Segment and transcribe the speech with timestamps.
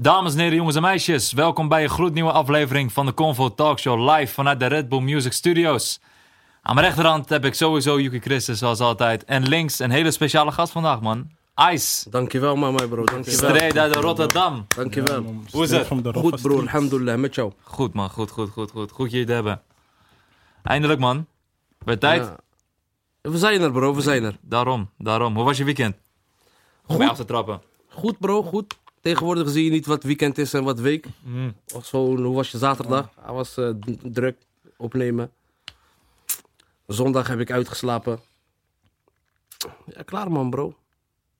[0.00, 4.10] Dames en heren, jongens en meisjes, welkom bij een gloednieuwe aflevering van de Convo Talkshow
[4.10, 6.00] live vanuit de Red Bull Music Studios.
[6.62, 9.24] Aan mijn rechterhand heb ik sowieso Yuki Christus zoals altijd.
[9.24, 11.30] En links een hele speciale gast vandaag, man.
[11.72, 13.04] Ice, Dankjewel, mama, bro.
[13.04, 13.82] Dankjewel.
[13.82, 14.64] uit Rotterdam.
[14.76, 15.34] Dankjewel.
[15.50, 15.86] Hoe is het?
[16.14, 16.60] Goed, broer.
[16.60, 17.18] Alhamdulillah.
[17.18, 17.52] Met jou.
[17.62, 18.10] Goed, man.
[18.10, 18.90] Goed, goed, goed, goed.
[18.90, 19.62] Goed je te hebben.
[20.62, 21.26] Eindelijk, man.
[21.84, 22.22] Bij tijd.
[22.22, 22.36] Ja.
[23.30, 23.94] We zijn er, bro.
[23.94, 24.36] We zijn er.
[24.40, 25.34] Daarom, daarom.
[25.34, 25.96] Hoe was je weekend?
[26.86, 27.62] Om mij af te trappen.
[27.88, 28.42] Goed, bro.
[28.42, 28.78] Goed.
[29.00, 31.06] Tegenwoordig zie je niet wat weekend is en wat week.
[31.22, 31.54] Mm.
[31.74, 33.10] Of zo, hoe was je zaterdag?
[33.20, 33.70] Hij was eh,
[34.02, 34.36] druk.
[34.76, 35.30] Opnemen.
[36.86, 38.18] Zondag heb ik uitgeslapen.
[39.86, 40.74] Ja, klaar, man, bro.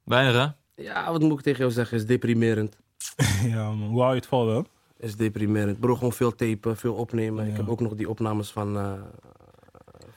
[0.04, 0.46] Weinig, hè?
[0.82, 1.96] Ja, wat moet ik tegen jou zeggen?
[1.96, 2.76] Is deprimerend.
[3.46, 3.88] Ja, man.
[3.88, 4.66] Hoe hou je het vol, wel?
[4.96, 5.80] Is deprimerend.
[5.80, 7.44] Bro, gewoon veel tapen, veel opnemen.
[7.46, 7.56] Ik Ja.
[7.56, 8.92] heb ook nog die opnames van, eh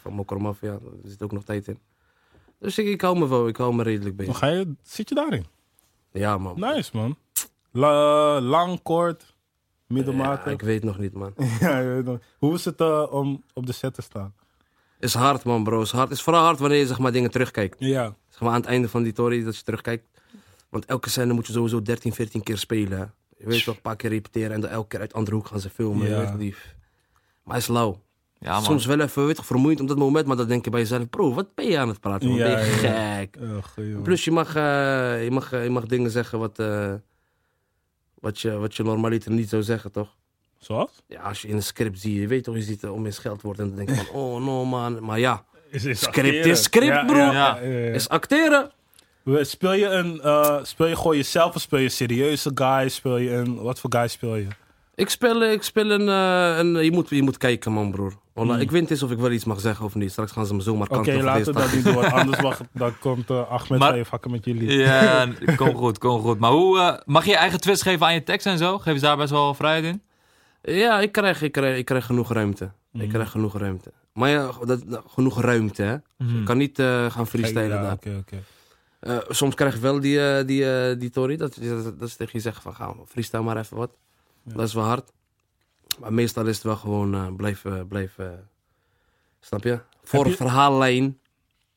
[0.02, 0.72] van Mokro Mafia.
[0.72, 1.80] Er zit ook nog tijd in.
[2.60, 4.38] Dus ik, ik hou me wel, ik hou me redelijk bezig.
[4.38, 5.46] ga je, zit je daarin?
[6.12, 6.60] Ja, man.
[6.60, 7.18] Nice, man.
[7.76, 10.52] La- lang, kort, Ja, middelmatig.
[10.54, 11.34] ik weet nog niet, man.
[11.60, 12.20] Ja, je weet nog.
[12.38, 14.34] Hoe is het eh, om op de set te staan?
[15.00, 15.82] Is hard, man, bro.
[15.82, 16.12] Is hard.
[16.12, 17.76] Is vooral hard wanneer je zeg maar, dingen terugkijkt.
[17.80, 20.06] Ja, Zeg maar aan het einde van die tory dat je terugkijkt.
[20.70, 22.98] Want elke scène moet je sowieso 13, 14 keer spelen.
[23.00, 23.06] hè.
[23.38, 25.60] Je weet toch, een paar keer repeteren en dan elke keer uit andere hoek gaan
[25.60, 26.04] ze filmen.
[26.08, 26.20] Je Ja.
[26.30, 26.56] weet die...
[27.44, 28.02] Maar hij is lauw.
[28.40, 28.64] Ja, man.
[28.64, 31.10] Soms wel even weet, je, vermoeiend op dat moment, maar dan denk je bij jezelf,
[31.10, 32.28] bro, wat ben je aan het praten?
[32.30, 32.38] man?
[32.38, 33.16] Ja, ben je ja.
[33.18, 33.38] gek?
[33.42, 34.02] Ugh, joh.
[34.02, 36.94] Plus je mag, eh, je, mag, eh, je mag dingen zeggen wat, eh,
[38.24, 40.16] wat, je, wat je normaliter niet zou zeggen, toch?
[40.58, 40.92] Zoals?
[41.08, 43.42] Ja, als je in een script ziet, je weet toch, je ziet om eens geld
[43.42, 45.04] wordt en dan denk je van, oh no man.
[45.06, 46.50] Maar ja, Is, is Script acteren.
[46.52, 47.18] is script, bro.
[47.18, 47.58] Ja, Ja.
[47.62, 47.94] ja, ja.
[47.94, 48.72] is acteren.
[49.26, 52.90] Speel je een, eh, speel je gewoon jezelf of speel je een serieuze guy?
[52.90, 54.48] Speel je een, wat voor guy speel je?
[54.96, 58.14] Ik speel, ik speel een, eh, een je, moet, je moet kijken man broer.
[58.34, 58.52] Hmm.
[58.52, 60.12] Ik weet niet eens of ik wel iets mag zeggen of niet.
[60.12, 62.62] Straks gaan ze me zomaar Oké, kanten laten we dat niet doen, want anders wacht,
[62.74, 64.72] dan komt uh, Ahmed Maar- je vakken met jullie.
[64.78, 66.40] Ja, kom goed, kom goed.
[66.40, 68.78] Maar hoe, eh, mag je je eigen twist geven aan je tekst en zo?
[68.80, 70.02] Geef je daar best wel vrijheid in?
[70.76, 72.72] Ja, ik krijg, ik krijg, ik krijg genoeg ruimte.
[72.94, 73.92] Ik krijg genoeg ruimte.
[74.14, 75.96] Maar ja, dat, dat- genoeg ruimte hè.
[76.18, 76.40] Mhm.
[76.40, 77.94] Ik kan niet eh, gaan freestylen Ja, daar.
[77.94, 78.44] oké, oké.
[79.00, 82.18] Eh, soms krijg ik wel die, eh, die, eh, die tory, dat, dat, dat ze
[82.18, 83.90] tegen je zeggen van ga freestyle maar even wat.
[84.46, 84.54] Ja.
[84.56, 85.12] Dat is wel hard.
[86.00, 88.28] Maar meestal is het wel gewoon uh, blijf, uh, blijf uh,
[89.40, 89.80] snap je?
[90.04, 91.20] Voor je- verhaallijn,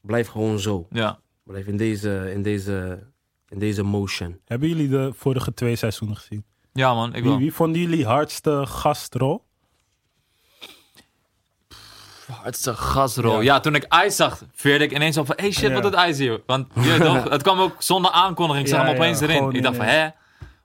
[0.01, 0.87] blijf gewoon zo.
[0.91, 1.19] Ja.
[1.43, 3.07] Blijf in deze, in deze,
[3.49, 4.41] in deze motion.
[4.45, 6.45] Hebben jullie de vorige twee seizoenen gezien?
[6.73, 9.45] Ja, man, ik Wie, wie vonden jullie hardste gastrol?
[12.33, 13.37] Het een gasrol.
[13.37, 13.41] Ja.
[13.41, 13.61] Ja.
[13.61, 15.73] toen ik IJs zag, veerde ik ineens op van, hey shit, Ja.
[15.73, 16.43] wat doet IJs hier?
[16.47, 18.67] Want je toch, het kwam ook zonder aankondiging.
[18.67, 19.37] Ik zag Ja, hem ja, opeens erin.
[19.37, 20.09] gewoon Ik dacht van, hè?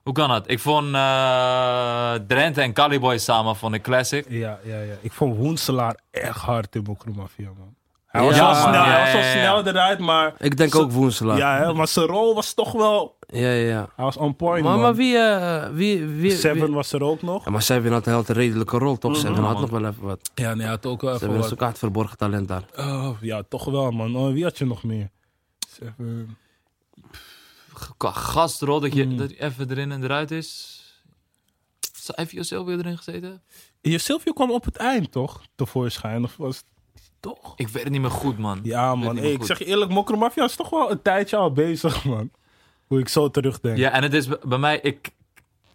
[0.03, 0.49] Hoe kan dat?
[0.49, 4.25] Ik vond eh Drenthe en Caliboy samen vond ik classic.
[4.29, 4.93] Ja, ja, ja.
[5.01, 7.75] Ik vond Woenselaar echt hard in Mokro Mafia, man.
[8.05, 8.55] Hij was, man.
[8.55, 10.33] snel, hij was eruit, maar...
[10.37, 11.37] Ik denk ook Woenselaar.
[11.37, 13.17] Ja, hè, maar zijn rol was toch wel...
[13.27, 13.87] ja, ja.
[13.95, 14.81] Hij was on point, Maar, man.
[14.81, 17.45] maar wie, eh, wie, wie, Seven wie- was er ook nog.
[17.45, 19.15] Ja, maar Seven had, een redelijke rol, toch?
[19.15, 19.61] Seven had man.
[19.61, 20.31] nog wel even wat.
[20.35, 21.61] Ja, nee, hij had ook wel even Seven is wat.
[21.61, 22.63] ook echt verborgen talent daar.
[22.77, 24.15] Oh, ja, toch wel, man.
[24.15, 25.09] Oh, wie had je nog meer?
[25.69, 26.37] Seven...
[27.97, 29.17] Qua gastrol, dat je Mm.
[29.17, 30.77] dat hij even erin en eruit is.
[31.95, 33.41] Zou- Heeft weer erin gezeten?
[33.81, 35.41] Je Sylvia kwam op het eind, toch?
[35.55, 36.65] Tevoorschijn, of was het
[37.19, 37.53] toch?
[37.55, 38.59] Ik weet het niet meer goed, man.
[38.63, 39.17] Ja, man.
[39.17, 42.31] Hey, ik zeg je eerlijk, Mokro Mafia is toch wel een tijdje al bezig, man.
[42.87, 43.77] Hoe ik zo terugdenk.
[43.77, 45.09] Ja, en het is bij mij, ik,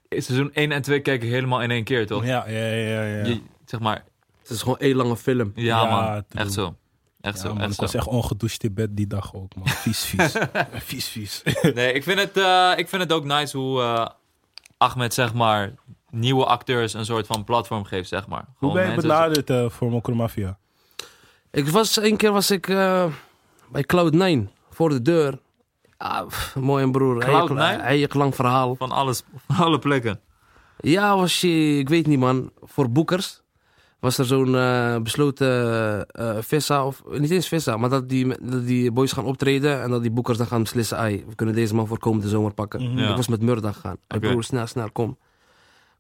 [0.08, 2.24] seizoen 1 en 2 kijk ik helemaal in één keer, toch?
[2.24, 3.02] ja, ja, ja.
[3.04, 3.24] ja.
[3.26, 4.04] Je, zeg maar,
[4.42, 5.52] Het is gewoon één lange film.
[5.54, 6.24] ja, Ja, man.
[6.28, 6.42] true.
[6.42, 6.76] Echt zo.
[7.26, 7.82] Echt Ja, zo, man, echt ik zo.
[7.82, 9.68] was echt ongedoucht in bed die dag ook, man.
[9.68, 10.32] Vies, vies.
[10.90, 11.42] vies, vies.
[11.74, 14.06] Nee, ik vind het, eh, ik vind het ook nice hoe eh,
[14.76, 15.74] Ahmed, zeg maar,
[16.10, 18.44] nieuwe acteurs een soort van platform geeft, zeg maar.
[18.46, 20.58] Hoe Gewoon ben je mensen- benaderd eh, voor Mokro Mafia?
[21.50, 22.66] Ik was, één keer was ik
[23.70, 25.38] bij Cloud9 voor de deur.
[25.96, 27.24] Ah, pff, mooi en broer.
[27.24, 27.52] Cloud9?
[27.56, 28.74] Hij- Hij lang verhaal.
[28.74, 30.20] Van alles, van alle plekken.
[30.78, 32.50] Ja, was je, ik weet niet man.
[32.62, 33.42] Voor boekers
[33.98, 38.66] was er zo'n eh, besloten eh vissa, of niet eens vissa, maar dat die, dat
[38.66, 41.74] die boys gaan optreden en dat die boekers dan gaan beslissen, ai, we kunnen deze
[41.74, 42.82] man voor komende zomer pakken.
[42.82, 42.98] Mhm.
[42.98, 43.10] Ja.
[43.10, 43.96] Ik was met Murda gegaan.
[44.08, 44.28] Oké.
[44.28, 45.18] broer, snel, snel, kom.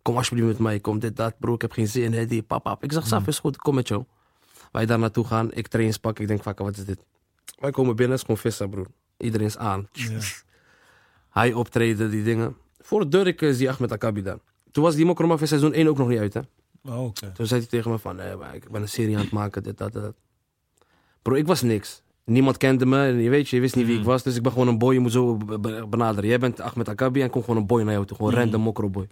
[0.02, 2.62] Kom alsjeblieft met mij, kom dit, dat, broer, ik heb geen zin, hè, die, pap,
[2.62, 2.84] pap.
[2.84, 4.04] Ik zeg, saf, is goed, kom met jou.
[4.72, 6.98] Wij daar naartoe gaan, ik trains pak, ik denk, fuck, wat is dit?
[7.58, 8.86] Wij komen binnen, het is gewoon vissa, broer.
[9.16, 9.88] Iedereen is aan.
[9.92, 10.18] Ja.
[11.30, 12.56] Hij optreden, die dingen.
[12.80, 14.38] Voor de deur, ik eh, zie Ahmed Akabi daar.
[14.70, 16.40] Toen was die Mokromafia seizoen 1 ook nog niet uit, hè.
[16.88, 17.12] Oh.
[17.34, 19.78] Toen zei hij tegen me van, nee, ik ben een serie aan het maken, dit,
[19.78, 20.14] dat, dat.
[21.22, 22.02] Bro, ik was niks.
[22.24, 24.08] Niemand kende me, je weet je, je wist niet wie ik Mhm.
[24.10, 24.22] was.
[24.22, 26.28] Dus ik ben gewoon een boy, je moet zo be- be- benaderen.
[26.28, 28.16] Jij bent Ahmed Akabi en komt gewoon een boy naar jou toe.
[28.16, 28.40] Gewoon Mhm.
[28.40, 29.08] random mokro boy.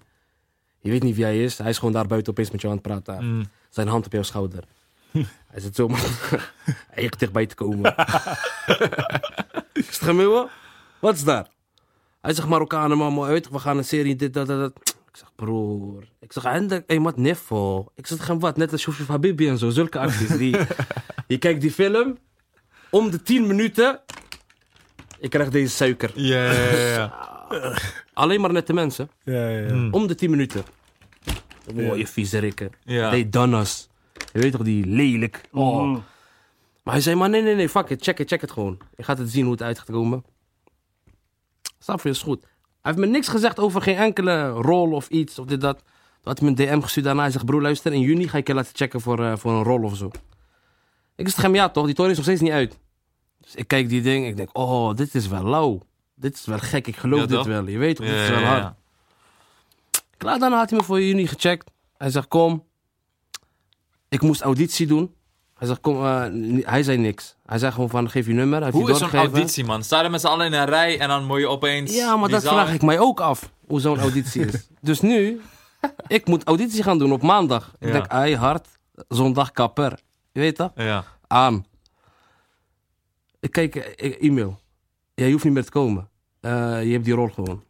[0.81, 1.59] Je weet niet wie hij is.
[1.59, 3.25] Hij is gewoon daar buiten opeens met jou aan het praten.
[3.25, 3.44] Mm.
[3.71, 4.65] Zijn hand op jouw schouder.
[5.53, 5.88] hij zit zo
[6.91, 7.94] echt dichtbij te komen.
[9.91, 10.49] zeg, Meeuwen,
[10.99, 11.49] wat is daar?
[12.20, 14.94] Hij zegt Marokkanen, man, je, we gaan een serie, dit, dat, dat.
[15.14, 16.08] Ik zeg, broer.
[16.20, 17.87] Ik zeg, eindelijk, wat neffo.
[17.94, 20.37] Ik zeg, hem wat, net als Shofif Habibi en zo, zulke acties.
[20.37, 20.56] Die,
[21.26, 22.19] je kijkt die film,
[22.90, 24.00] om de 10 minuten,
[25.19, 26.11] ik krijg deze suiker.
[26.14, 27.37] Ja, ja, ja, ja.
[28.12, 29.69] Alleen maar nette mensen, Ja, ja, ja.
[29.69, 29.93] Hmm.
[29.93, 30.64] om de 10 minuten.
[31.76, 32.70] Oh, je vieze rikken.
[32.84, 33.10] Ja.
[33.10, 33.88] They done us.
[34.32, 35.40] Je weet toch, die lelijk.
[35.52, 35.82] Oh.
[35.82, 36.05] Mm.
[36.82, 38.78] Maar hij zei, maar nee, nee, nee, fuck it, check it, check het gewoon.
[38.96, 40.25] Je gaat het zien hoe het uit gaat komen.
[41.78, 42.46] Snap je, is goed.
[42.84, 45.76] Hij heeft me niks gezegd over geen enkele rol of iets of dit, dat.
[45.78, 47.22] Toen had hij me een DM gestuurd daarna.
[47.22, 49.62] Hij zegt, broer, luister, in juni ga ik je laten checken voor, eh, voor een
[49.62, 50.10] rol of zo.
[51.16, 52.78] Ik zeg hem, ja toch, die toren is nog steeds niet uit.
[53.40, 55.81] Dus ik kijk die ding, ik denk, oh, dit is wel lauw.
[56.14, 57.66] Dit is wel gek, ik geloof Ja, dit wel.
[57.66, 58.62] Je weet toch, dit Ja, is wel hard.
[58.62, 58.76] ja.
[60.16, 61.70] Klaar, daarna had hij me voor juni gecheckt.
[61.96, 62.64] Hij zegt, kom.
[64.08, 65.14] Ik moest auditie doen.
[65.64, 67.37] Hij zegt, kom, eh, hij zei niks.
[67.46, 68.61] Hij zei gewoon van, geef je nummer.
[68.62, 69.82] Hij Hoe je is zo'n auditie, man?
[69.82, 71.94] Sta je met z'n allen in een rij en dan moet je opeens...
[71.94, 73.50] Ja, maar dat zaal vraag ik mij ook af.
[73.66, 74.69] Hoe zo'n auditie is.
[74.81, 75.40] dus nu,
[76.06, 77.75] ik moet auditie gaan doen op maandag.
[77.78, 78.69] Ik denk, ai, hard.
[79.08, 79.99] Zondag kapper.
[80.32, 80.72] Je weet dat?
[80.75, 81.05] Ja.
[81.26, 81.67] Aan.
[83.40, 84.60] Ik kijk, eh, e-mail.
[85.14, 86.08] Ja, je hoeft niet meer te komen.
[86.40, 86.50] Eh,
[86.84, 87.62] je hebt die rol gewoon.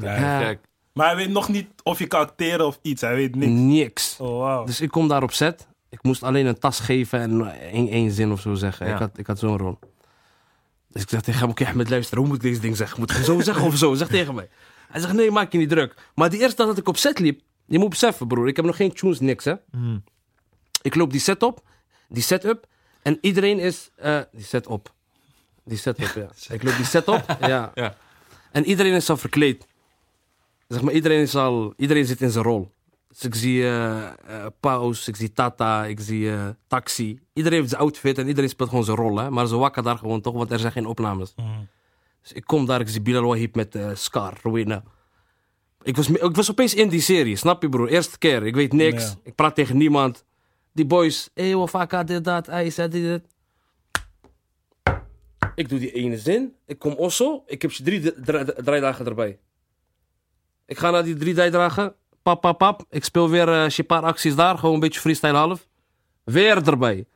[0.00, 0.38] Ja, Ja.
[0.38, 0.60] Kijk.
[0.92, 3.00] Maar hij weet nog niet of je kan acteren of iets.
[3.00, 3.50] Hij weet niks.
[3.50, 4.16] Niks.
[4.18, 4.66] Oh, wow.
[4.66, 5.70] Dus ik kom daar op set.
[5.92, 8.86] Ik moest alleen een tas geven en één, één zin of zo zeggen.
[8.86, 8.92] Ja.
[8.92, 9.78] Ik had, ik had zo'n rol.
[10.88, 13.00] Dus ik zeg tegen hem, oké Ahmed, luister, hoe moet ik deze ding zeggen?
[13.00, 13.94] Moet ik zo zeggen of zo?
[13.94, 14.48] Zeg tegen mij.
[14.88, 15.94] Hij zegt, nee, maak je niet druk.
[16.14, 18.64] Maar die eerste dag dat ik op set liep, je moet beseffen broer, ik heb
[18.64, 19.54] nog geen tunes, niks hè.
[19.70, 20.04] Hmm.
[20.82, 21.62] Ik loop die set op,
[22.08, 22.66] die setup,
[23.02, 24.92] en iedereen is, eh, die set op.
[25.64, 26.54] Die set op, ja.
[26.54, 27.70] Ik loop die set op, ja.
[27.74, 27.96] Ja.
[28.52, 29.66] En iedereen is al verkleed.
[30.68, 32.72] Zeg maar, iedereen, is al, iedereen zit in zijn rol.
[33.12, 37.20] Dus ik zie eh, Paus, ik zie Tata, ik zie eh, Taxi.
[37.32, 39.18] Iedereen heeft zijn outfit en iedereen speelt gewoon zijn rol.
[39.18, 39.30] Hè?
[39.30, 41.32] Maar ze wakken daar gewoon toch, want er zijn geen opnames.
[41.36, 41.68] Mm.
[42.22, 44.82] Dus ik kom daar, ik zie Bilal Wahib met Scar, Rowena.
[45.82, 47.88] Ik was, ik was opeens in die serie, snap je broer?
[47.88, 49.16] Eerste keer, ik weet niks.
[49.22, 50.24] Ik praat tegen niemand.
[50.72, 53.22] Die boys, hé, hey, wafaka, dit, dat, hij zei dit, dit.
[55.54, 59.06] Ik doe die ene zin, ik kom osso, ik heb je drie d- dra- draaidagen
[59.06, 59.38] erbij.
[60.66, 62.84] Ik ga naar die drie draaidagen, pap, pap, pap.
[62.90, 65.68] Ik speel weer eh, een paar acties daar, gewoon een beetje freestyle half.
[66.24, 67.06] Weer erbij.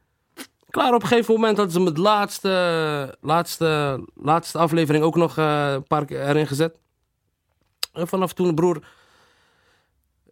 [0.70, 5.38] Klaar, op een gegeven moment hadden ze me de laatste, laatste, laatste aflevering ook nog
[5.38, 6.78] eh, een paar keer erin gezet.
[7.92, 8.86] En vanaf toen, broer,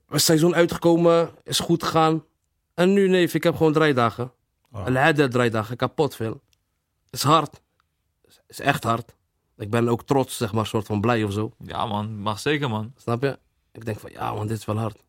[0.08, 2.24] was seizoen uitgekomen, is goed gegaan.
[2.74, 4.32] En nu, neef, ik heb gewoon draaidagen.
[4.72, 4.86] Oh.
[4.86, 6.40] Al draaidagen, kapot veel.
[7.10, 7.60] Is hard.
[8.26, 9.14] Is- Is echt hard.
[9.56, 11.52] Ik ben ook trots, zeg maar, soort van blij of zo.
[11.58, 12.18] Ja, man.
[12.18, 12.92] Mag zeker, man.
[12.96, 13.38] Snap je?
[13.74, 15.02] Ik denk van, ja man, dit is wel hard.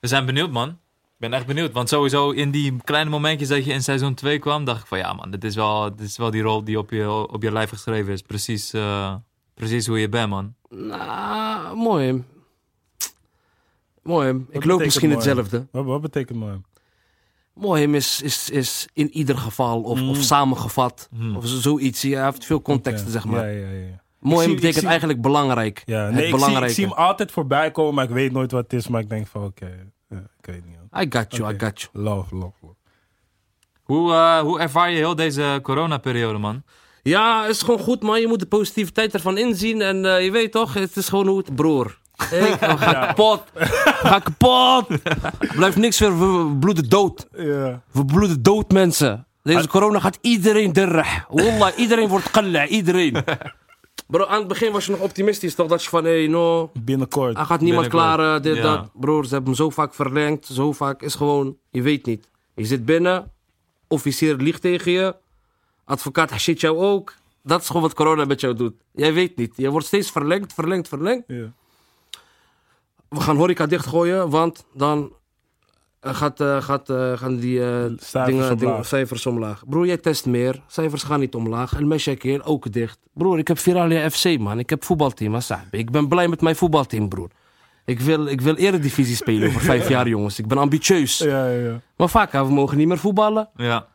[0.00, 0.68] We zijn benieuwd, man.
[0.68, 1.72] Ik ben echt benieuwd.
[1.72, 4.98] Want sowieso in die kleine momentjes dat je in seizoen 2 kwam, dacht ik van
[4.98, 7.52] ja, man, dit is wel, dit is wel die rol die op je, op je
[7.52, 8.22] lijf geschreven is.
[8.22, 9.14] Precies, eh,
[9.54, 10.54] precies hoe je bent, man.
[10.70, 12.24] Nou, mooi.
[14.02, 14.26] Mooi.
[14.26, 14.46] hem.
[14.50, 15.66] Ik loop misschien mooi hetzelfde.
[15.70, 16.60] Wat, wat betekent mooi?
[17.52, 20.08] Mooi hem is, is, is in ieder geval of, Mm.
[20.08, 21.08] of samengevat.
[21.16, 21.36] Hmm.
[21.36, 22.02] Of zo- zoiets.
[22.02, 23.52] Je heeft veel contexten, zeg maar.
[23.52, 24.02] Ja, ja, ja.
[24.32, 25.82] Mooi zie- betekent zie- eigenlijk belangrijk.
[25.84, 26.74] Ja, het nee, ik zie, ik belangrijke.
[26.74, 28.88] zie hem altijd voorbij komen, maar ik weet nooit wat het is.
[28.88, 29.70] Maar ik denk van, oké,
[30.08, 30.72] ja, ik weet niet.
[31.02, 32.04] I got you, I got you.
[32.04, 32.74] Love, love, love.
[33.82, 36.62] Hoe, eh, hoe ervaar je heel deze coronaperiode, man?
[37.02, 38.20] Ja, is gewoon goed, man.
[38.20, 39.80] Je moet de positiviteit ervan inzien.
[39.80, 41.54] En eh, je weet toch, het is gewoon hoe het...
[41.54, 41.98] Broer.
[42.30, 43.42] Ik ga kapot.
[43.54, 44.86] Ga kapot.
[45.54, 46.18] Blijft niks meer.
[46.18, 47.26] We bloeden dood.
[47.36, 47.82] Ja.
[47.90, 49.26] We bloeden dood, mensen.
[49.42, 51.16] Deze corona gaat iedereen derrah.
[51.28, 52.66] Wallah, iedereen wordt qalla.
[52.66, 53.24] Iedereen.
[54.06, 55.68] Bro, aan het begin was je nog optimistisch, toch?
[55.68, 56.70] Dat je van, hé, hey, no...
[56.78, 57.36] Binnenkort.
[57.36, 58.62] Hij gaat niemand klaar, eh, dit, Ja.
[58.62, 58.90] dat.
[58.92, 60.46] Broer, ze hebben hem zo vaak verlengd.
[60.46, 62.28] Zo vaak is gewoon, je weet niet.
[62.54, 63.32] Je zit binnen,
[63.88, 65.16] officier liegt tegen je.
[65.84, 67.14] Advocaat shit jou ook.
[67.42, 68.74] Dat is gewoon wat corona met jou doet.
[68.92, 69.52] Jij weet niet.
[69.56, 71.24] Je wordt steeds verlengd, verlengd, verlengd.
[71.26, 71.52] Ja.
[73.08, 75.12] We gaan horeca dichtgooien, want dan
[76.04, 78.58] eh, gaat, eh, gaat, eh, gaan die eh, Cijfers dingen, omlaag.
[78.58, 79.62] dingen, cijfers omlaag.
[79.68, 80.62] Broer, jij test meer.
[80.66, 81.74] Cijfers gaan niet omlaag.
[81.78, 82.98] El Meshakir ook dicht.
[83.14, 84.58] Broer, ik heb Viralia FC, man.
[84.58, 85.34] Ik heb voetbalteam.
[85.34, 85.78] Asabi.
[85.78, 87.30] Ik ben blij met mijn voetbalteam, broer.
[87.84, 90.38] Ik wil, ik wil eredivisie spelen over vijf jaar, jongens.
[90.38, 91.18] Ik ben ambitieus.
[91.18, 91.80] Ja, ja, ja.
[91.96, 93.48] Maar vaak, we mogen niet meer voetballen.
[93.56, 93.86] Ja.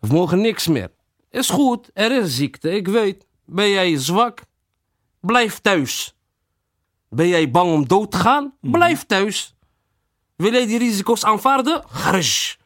[0.00, 0.90] We mogen niks meer.
[1.30, 3.26] Is goed, er is ziekte, ik weet.
[3.44, 4.40] Ben jij zwak?
[5.20, 6.16] Blijf thuis.
[7.08, 8.54] Ben jij bang om dood te gaan?
[8.60, 9.53] Blijf thuis.
[10.36, 11.82] Wil jij die risico's aanvaarden?
[11.88, 12.56] Garj.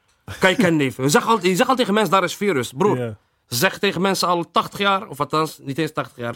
[0.40, 0.96] Kijk en neef.
[0.96, 2.72] Je zegt al, je zegt al tegen mensen, daar is virus.
[2.72, 6.34] Broer, zeg tegen mensen al 80 jaar, of althans, niet eens 80 jaar.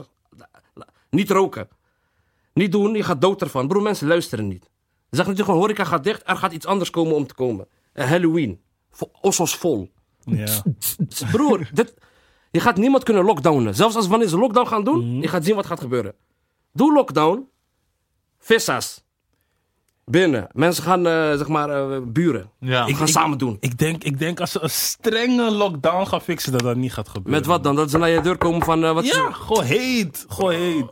[1.10, 1.68] Niet roken.
[2.54, 3.68] Niet doen, je gaat dood ervan.
[3.68, 4.70] Broer, mensen luisteren niet.
[5.10, 7.66] Zeg natuurlijk gewoon, horeca gaat dicht, er gaat iets anders komen om te komen.
[7.94, 8.60] Halloween.
[9.20, 9.92] Ossos vol.
[11.30, 11.94] Broer, dit,
[12.50, 13.74] je gaat niemand kunnen lockdownen.
[13.74, 15.20] Zelfs als wanneer ze lockdown gaan doen, Mhm.
[15.20, 16.14] je gaat zien wat gaat gebeuren.
[16.72, 17.48] Doe lockdown.
[18.38, 19.01] Vissa's.
[20.04, 20.46] Binnen.
[20.52, 22.50] Mensen gaan, eh, zeg maar, eh, buren.
[22.60, 22.84] Ja.
[22.86, 23.56] We gaan samen doen.
[23.60, 27.08] Ik denk, ik denk als ze een strenge lockdown gaan fixen, dat dat niet gaat
[27.08, 27.32] gebeuren.
[27.32, 27.76] Met wat dan?
[27.76, 28.84] Dat ze naar je deur komen van...
[28.84, 30.24] eh, wat Ja, gewoon heet.
[30.28, 30.86] Gewoon heet.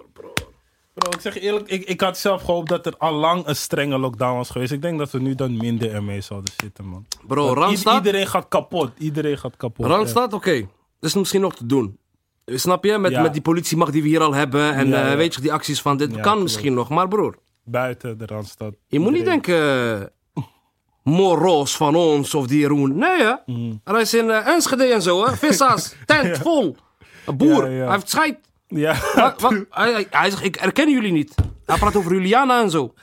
[0.94, 3.56] Bro, ik zeg je eerlijk, ik, ik had zelf gehoopt dat er al lang een
[3.56, 4.72] strenge lockdown was geweest.
[4.72, 7.06] Ik denk dat we nu dan minder ermee zouden zitten, man.
[7.26, 7.96] Bro, Want Randstad?
[7.96, 8.90] Iedereen gaat kapot.
[8.98, 9.86] Iedereen gaat kapot.
[9.86, 10.58] Randstad, oké.
[11.00, 11.98] Dat is misschien nog te doen.
[12.46, 12.98] Snap je?
[12.98, 13.22] Met, Ja.
[13.22, 14.74] met die politiemacht die we hier al hebben.
[14.74, 15.16] En Ja, ja.
[15.16, 16.40] weet je, die acties van dit kan klopt.
[16.42, 16.88] misschien nog.
[16.88, 17.34] Maar broer,
[17.70, 18.74] Buiten de Randstad.
[18.86, 19.54] je moet niet denken...
[20.34, 20.42] eh,
[21.02, 22.96] Moros van ons of die Roen.
[22.98, 23.34] Nee, hè?
[23.84, 25.36] Hij is in eh, Enschede en zo, hè?
[25.36, 26.76] Vissa's, tent vol.
[27.26, 27.84] Een boer, Ja, ja.
[27.84, 28.38] hij heeft scheid.
[28.66, 28.94] Ja.
[29.14, 29.52] Wat, wat?
[29.70, 31.34] Hij, hij, hij zegt, ik herken jullie niet.
[31.66, 32.94] Hij praat over Juliana en zo.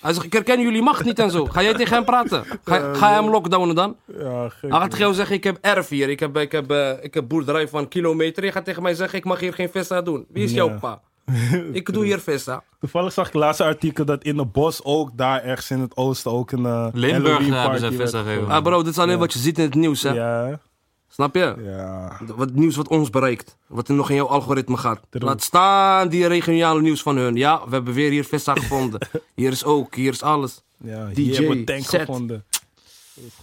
[0.00, 1.44] Hij zegt, ik herken jullie macht niet en zo.
[1.44, 2.44] Ga jij tegen hem praten?
[2.64, 3.96] Ga, ga je hem lockdownen dan?
[4.18, 6.08] ja gek, Hij gaat tegen jou zeggen, ik heb erf hier.
[6.08, 8.44] Ik heb, ik heb, eh, ik heb boerderij van kilometer.
[8.44, 10.26] Je gaat tegen mij zeggen, ik mag hier geen vista doen.
[10.28, 11.00] Wie is jouw pa?
[11.72, 12.62] ik doe hier vista.
[12.80, 16.30] Toevallig zag ik laatste artikel dat in het bos ook, daar ergens in het oosten,
[16.30, 18.48] ook een uh, Limburg Halloween hebben ze werd gegeven.
[18.48, 20.10] Ah bro, dit is alleen wat je ziet in het nieuws, hè.
[20.10, 20.60] Ja,
[21.08, 21.54] Snap je?
[21.64, 22.18] ja.
[22.36, 23.56] Wat nieuws wat ons bereikt.
[23.66, 25.00] Wat er nog in jouw algoritme gaat.
[25.10, 25.24] True.
[25.24, 27.34] Laat staan die regionale nieuws van hun.
[27.34, 29.00] Ja, we hebben weer hier vista gevonden.
[29.34, 30.62] hier is ook, hier is alles.
[30.76, 31.06] ja.
[31.06, 32.00] DJ, Hier hebben we tank set.
[32.00, 32.44] gevonden.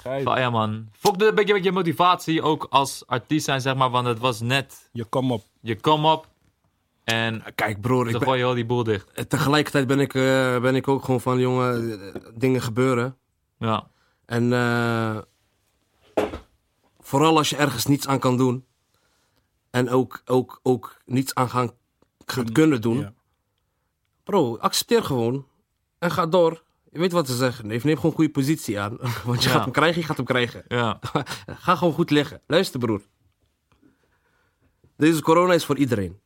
[0.02, 0.88] Fire, man.
[1.00, 3.90] Fok een beetje met je motivatie ook als artiest zijn, zeg maar.
[3.90, 5.44] Want het was net, Je kom op.
[5.60, 6.28] je kom op
[7.08, 9.30] en Kijk broer, ik dan ben, gooi je al die boel dicht.
[9.30, 13.18] tegelijkertijd ben ik, eh, ben ik ook gewoon van, jongen, eh, dingen gebeuren.
[13.60, 13.88] Ja.
[14.26, 15.18] En eh,
[17.00, 18.66] vooral als je ergens niets aan kan doen.
[19.70, 21.72] En ook, ook, ook niets aan gaan,
[22.26, 23.00] gaat kunnen doen.
[23.00, 23.14] Ja.
[24.24, 25.46] Bro, accepteer gewoon.
[26.00, 26.64] En ga door.
[26.92, 27.68] Je weet wat ze zeggen.
[27.68, 28.98] Neem, neem gewoon goede positie aan.
[29.26, 29.56] Want je Ja.
[29.56, 30.64] gaat hem krijgen, je gaat hem krijgen.
[30.68, 31.00] Ja.
[31.64, 32.42] Ga gewoon goed liggen.
[32.48, 33.02] Luister broer.
[34.98, 36.20] Deze corona is voor iedereen.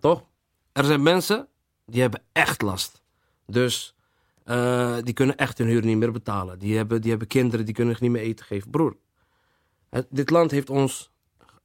[0.00, 0.24] Toch?
[0.72, 1.48] Er zijn mensen
[1.86, 3.02] die hebben echt last.
[3.46, 3.94] Dus
[4.44, 6.58] eh, die kunnen echt hun huur niet meer betalen.
[6.58, 8.70] Die hebben, die hebben kinderen die kunnen niet meer eten geven.
[8.70, 8.96] Broer,
[10.08, 11.10] dit land heeft ons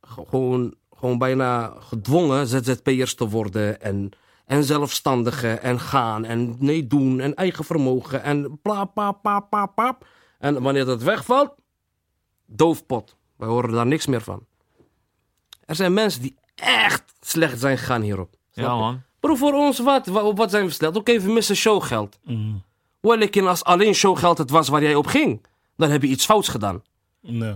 [0.01, 3.81] gewoon, gewoon bijna gedwongen ZZP'ers te worden.
[3.81, 4.11] En,
[4.45, 9.65] en zelfstandigen en gaan en nee doen en eigen vermogen en bla bla bla bla
[9.65, 9.97] bla.
[10.39, 11.55] En wanneer dat wegvalt,
[12.45, 13.17] doofpot.
[13.35, 14.45] Wij horen daar niks meer van.
[15.65, 18.35] Er zijn mensen die echt slecht zijn gegaan hierop.
[18.51, 19.01] Ja, man.
[19.19, 20.07] Bro, voor ons wat?
[20.07, 20.95] Wa- Op wat zijn we slecht?
[20.95, 22.19] Oké, we missen showgeld.
[23.01, 25.45] Wellikin als alleen showgeld het was waar jij op ging,
[25.77, 26.83] dan heb je iets fouts gedaan.
[27.21, 27.55] Nee.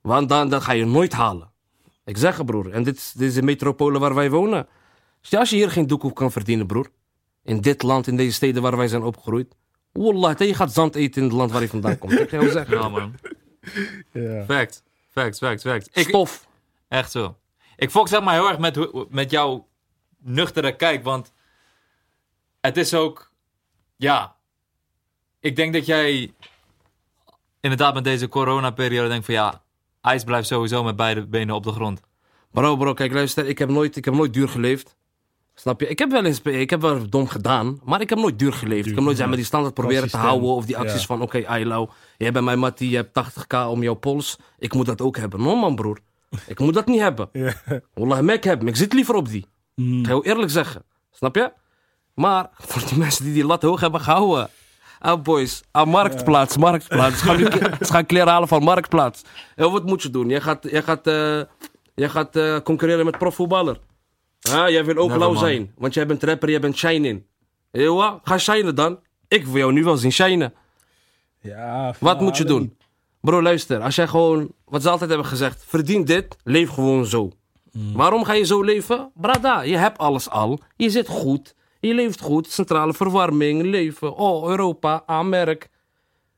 [0.00, 1.50] Want dan, dan ga je nooit halen.
[2.04, 2.70] Ik zeg het, broer.
[2.72, 4.66] En dit, is- dit is de metropole waar wij wonen.
[5.20, 6.90] Dus als je hier geen doekoe kan verdienen, broer.
[7.42, 9.54] In dit land, in deze steden waar wij zijn opgegroeid.
[9.92, 12.12] Wallah, je gaat zand eten in het land waar je vandaan komt.
[12.20, 12.78] Ik ga jou zeggen.
[12.78, 13.14] Ja, man.
[14.12, 14.44] Ja.
[14.44, 14.82] Fact.
[15.10, 15.88] Facts, facts, facts.
[15.92, 16.46] Ik, Stof.
[16.88, 17.36] Echt zo.
[17.76, 19.66] Ik fok zeg maar heel erg met, met jouw
[20.18, 21.32] nuchtere kijk, want
[22.60, 23.32] het is ook,
[23.96, 24.36] ja,
[25.40, 26.32] ik denk dat jij
[27.60, 29.62] inderdaad met deze coronaperiode denkt van ja,
[30.00, 32.00] IJs blijft sowieso met beide benen op de grond.
[32.50, 33.46] Bro, bro, kijk, luister.
[33.46, 34.96] Ik heb nooit, ik heb nooit duur geleefd.
[35.54, 35.86] Snap je?
[35.86, 38.86] Ik heb wel eens, ik heb wel dom gedaan, maar ik heb nooit duur geleefd.
[38.86, 40.48] ik heb nooit zeg maar, die standaard proberen te houden.
[40.48, 41.06] Of die acties ja.
[41.06, 44.38] van, oké, Ailau, jij bent mijn mattie, je hebt 80k om jouw pols.
[44.58, 45.42] Ik moet dat ook hebben.
[45.42, 45.98] No man, broer.
[46.46, 47.28] Ik moet dat niet hebben.
[47.32, 47.54] Ja.
[47.94, 48.32] Wallah.
[48.64, 49.46] Ik zit liever op die.
[49.74, 49.98] Mm.
[49.98, 50.82] Ik ga jou eerlijk zeggen.
[51.10, 51.52] Snap je?
[52.14, 54.48] Maar voor die mensen die die lat hoog hebben gehouden.
[54.98, 55.62] Ah, boys.
[55.70, 57.24] Ah, marktplaats, marktplaats.
[57.24, 57.44] Nu
[57.86, 59.22] ze gaan kleren halen van marktplaats.
[59.54, 60.28] En wat moet je doen?
[60.28, 61.40] Jij gaat, jij gaat, eh,
[61.94, 63.78] jij gaat eh, concurreren met profvoetballer.
[64.50, 65.38] Ah, jij wil ook Never, lauw man.
[65.42, 65.72] zijn.
[65.76, 67.22] Want jij bent rapper, jij bent shining.
[67.70, 68.98] Ewa, ga shinen dan.
[69.28, 70.54] Ik wil jou nu wel zien shinen.
[71.40, 72.76] Ja, Wat moet je doen?
[73.26, 73.80] Bro, luister.
[73.80, 77.30] Als jij gewoon, wat ze altijd hebben gezegd, verdien dit, leef gewoon zo.
[77.94, 79.10] Waarom ga je zo leven?
[79.14, 80.60] Brada, je hebt alles al.
[80.76, 81.54] Je zit goed.
[81.80, 82.50] Je leeft goed.
[82.50, 84.16] Centrale verwarming, leven.
[84.16, 85.68] Oh, Europa, aanmerk.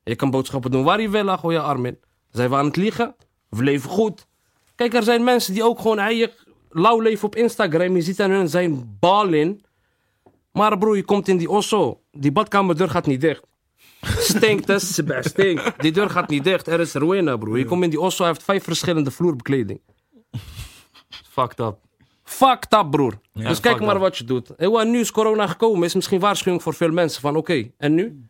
[0.04, 1.98] Je kan boodschappen doen waar je wil, gooi je arm in.
[2.30, 3.14] Zijn we aan het liegen?
[3.48, 4.26] We leven goed.
[4.74, 6.30] Kijk, er zijn mensen die ook gewoon eigen
[6.70, 7.96] lauw leven op Instagram.
[7.96, 9.64] Je ziet aan hun zijn bal in.
[10.52, 12.00] Maar bro, je komt in die osso.
[12.12, 13.47] Die badkamerdeur gaat niet dicht.
[14.00, 15.82] Stinkt, dat is stinkt.
[15.82, 16.66] Die deur gaat niet dicht.
[16.66, 17.56] Er is ruïne, bro.
[17.56, 19.80] Je komt in die osso, hij heeft vijf verschillende vloerbekleding.
[21.30, 21.76] Fucked up.
[22.24, 23.20] Fucked up, broer.
[23.32, 24.00] dus kijk maar up.
[24.00, 24.50] wat je doet.
[24.56, 25.82] Ewa, nu is corona gekomen.
[25.82, 27.20] Is misschien waarschuwing voor veel mensen.
[27.20, 28.26] Van oké, en nu?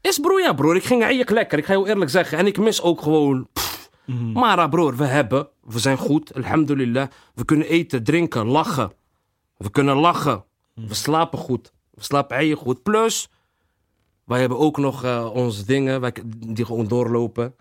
[0.00, 0.76] Is broer, ja broer.
[0.76, 1.58] Ik ging eigenlijk lekker.
[1.58, 2.38] Ik ga je eerlijk zeggen.
[2.38, 3.48] En ik mis ook gewoon...
[3.52, 3.90] pff.
[4.32, 5.48] Maar broer, we hebben.
[5.62, 6.34] We zijn goed.
[6.34, 7.08] Alhamdulillah.
[7.34, 8.92] We kunnen eten, drinken, lachen.
[9.56, 10.44] We kunnen lachen.
[10.74, 11.72] We slapen goed.
[11.90, 12.82] We slapen eigen goed.
[12.82, 13.28] Plus,
[14.28, 17.54] wij hebben ook nog eh, onze dingen wij, die gewoon doorlopen.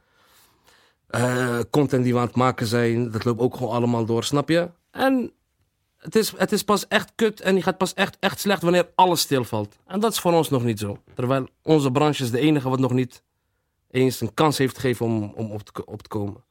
[1.08, 4.50] Eh, content die we aan het maken zijn, dat loopt ook gewoon allemaal door, snap
[4.50, 4.70] je?
[4.92, 5.32] En
[5.98, 8.90] het is, het is pas echt kut en die gaat pas echt, echt slecht wanneer
[8.96, 9.78] alles stilvalt.
[9.86, 11.02] En dat is voor ons nog niet zo.
[11.14, 13.24] Terwijl onze branche is de enige wat nog niet
[13.92, 16.44] eens een kans heeft gegeven om, om op, te, op te komen.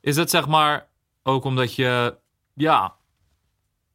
[0.00, 0.88] Is het zeg maar
[1.22, 2.16] ook omdat je,
[2.54, 2.96] ja,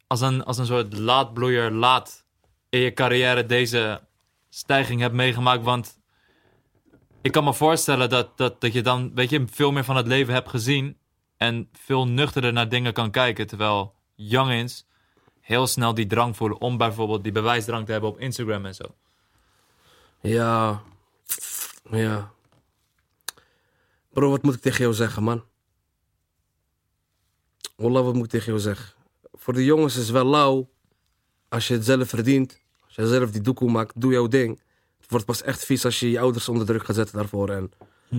[0.08, 2.25] als een, als een soort laadbloeier laat
[2.70, 4.01] in je carrière deze
[4.53, 5.63] stijging hebt meegemaakt?
[5.63, 6.00] Want
[7.22, 10.07] ik kan me voorstellen dat, dat, dat je dan, weet je, veel meer van het
[10.07, 10.98] leven hebt gezien
[11.38, 13.48] en veel nuchterder naar dingen kan kijken.
[13.48, 14.88] Terwijl youngins
[15.39, 18.95] heel snel die drang voelen om bijvoorbeeld die bewijsdrang te hebben op Instagram en zo.
[20.22, 20.81] Ja,
[21.89, 22.31] ja.
[24.10, 25.43] Bro, wat moet ik tegen jou zeggen, man?
[27.75, 28.93] Wallah, wat moet ik tegen jou zeggen?
[29.33, 30.72] Voor de jongens is wel lauw.
[31.50, 32.62] Als je het zelf verdient.
[32.95, 34.62] Als zelf die doekoe maakt, doe jouw ding.
[35.01, 37.50] Het wordt pas echt vies als je je ouders onder druk gaat zetten daarvoor.
[37.50, 37.71] En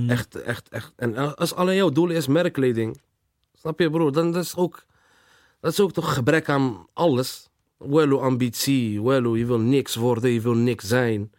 [0.09, 0.93] echt, echt, echt.
[0.97, 3.01] En als alleen jouw doel is merkkleding.
[3.59, 4.11] Snap je, bro?
[4.11, 4.85] Dan dat is ook...
[5.61, 7.49] Dat is ook toch gebrek aan alles.
[7.77, 11.31] Wello ambitie, wello, je wil niks worden, je wil niks zijn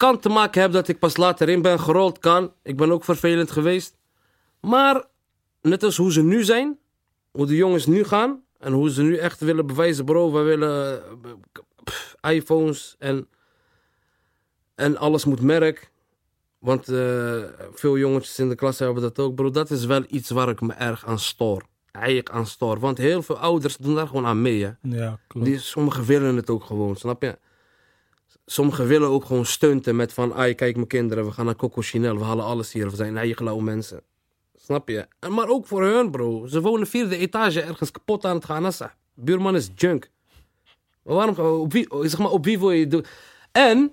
[0.00, 2.18] kan te maken hebben dat ik pas later in ben gerold.
[2.18, 2.52] Kan.
[2.62, 3.96] Ik ben ook vervelend geweest.
[4.60, 5.04] Maar
[5.62, 6.78] net als hoe ze nu zijn,
[7.30, 11.02] hoe de jongens nu gaan en hoe ze nu echt willen bewijzen, bro, we willen
[11.90, 13.28] pff, iPhones en,
[14.74, 15.90] en alles moet merk.
[16.58, 17.42] Want eh,
[17.72, 19.50] veel jongetjes in de klas hebben dat ook, bro.
[19.50, 21.62] Dat is wel iets waar ik me erg aan stoor.
[21.92, 22.78] Eigenlijk aan stoor.
[22.78, 24.64] Want heel veel ouders doen daar gewoon aan mee.
[24.64, 24.70] Hè.
[24.82, 25.46] Ja, klopt.
[25.46, 27.38] Die, sommigen willen het ook gewoon, snap je?
[28.46, 30.34] Sommigen willen ook gewoon stunten met van...
[30.34, 32.90] Ai, kijk mijn kinderen, we gaan naar Coco Chanel, we halen alles hier.
[32.90, 34.02] We zijn eigen lauwe mensen.
[34.54, 35.06] Snap je?
[35.18, 36.46] En maar ook voor hun, bro.
[36.46, 38.72] Ze wonen vierde etage ergens kapot aan het gaan.
[39.14, 40.10] Buurman is junk.
[41.02, 43.04] Maar waarom, op wie, zeg maar, op wie wil je doen?
[43.52, 43.90] En,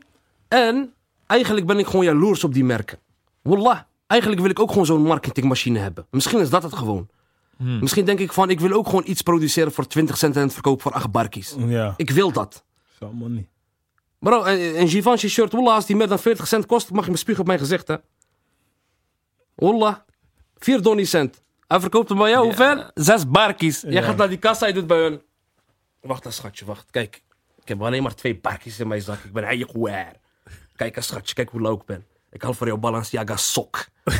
[0.47, 0.93] en,
[1.27, 2.99] eigenlijk ben ik gewoon jaloers op die merken.
[3.41, 3.79] Wallah.
[4.07, 6.05] Eigenlijk wil ik ook gewoon zo'n marketingmachine hebben.
[6.11, 7.07] Misschien is dat het gewoon.
[7.57, 10.53] Misschien denk ik van, ik wil ook gewoon iets produceren voor 20 cent en het
[10.53, 11.55] verkopen voor 8 barkies.
[11.57, 12.63] Ja, Ik wil dat.
[12.99, 13.47] zo money.
[14.19, 17.11] Bro, een, een Givenchy shirt, wallah, als die meer dan 40 cent kost, mag je
[17.11, 17.95] me spugen op mijn gezicht, hè.
[19.55, 19.95] Wallah.
[20.57, 21.41] 4 donnie cent.
[21.67, 22.83] Hij verkoopt hem bij jou, hoeveel?
[22.93, 23.81] Zes barkies.
[23.81, 24.01] Jij Ja.
[24.01, 25.21] gaat naar die kassa, je doet bij hun.
[26.07, 26.85] Wacht eens, schatje, wacht.
[26.91, 27.21] Kijk,
[27.61, 29.23] ik heb alleen maar twee barkies in mijn zak.
[29.23, 30.15] Ik ben waar.
[30.75, 32.05] Kijk eens, schatje, kijk hoe lauw ik ben.
[32.31, 33.85] Ik haal voor jou Balenciaga sok.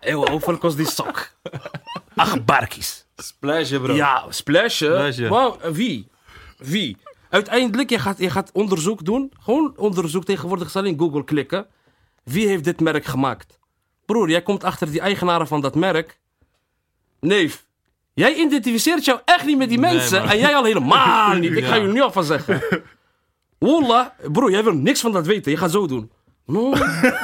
[0.00, 1.32] Eeuw, hoeveel kost die sok?
[2.14, 3.06] Acht barkies.
[3.16, 3.94] Splash, bro.
[3.94, 4.26] Ja.
[4.28, 5.28] Splashen.
[5.28, 6.08] Wow, wie?
[6.58, 6.96] Wie?
[7.28, 9.32] Uiteindelijk, je gaat, je gaat onderzoek doen.
[9.40, 10.24] Gewoon onderzoek.
[10.24, 11.66] Tegenwoordig is alleen Google klikken.
[12.24, 13.58] Wie heeft dit merk gemaakt?
[14.06, 16.18] Broer, jij komt achter die eigenaren van dat merk.
[17.20, 17.66] Neef,
[18.20, 20.22] jij identificeert jou echt niet met die Nee, mensen.
[20.22, 21.52] en jij al helemaal niet.
[21.56, 22.62] Ik ga je nu alvast zeggen.
[23.58, 25.50] Wallah, broer, jij wil niks van dat weten.
[25.52, 26.10] Je gaat zo doen.
[26.46, 26.72] No.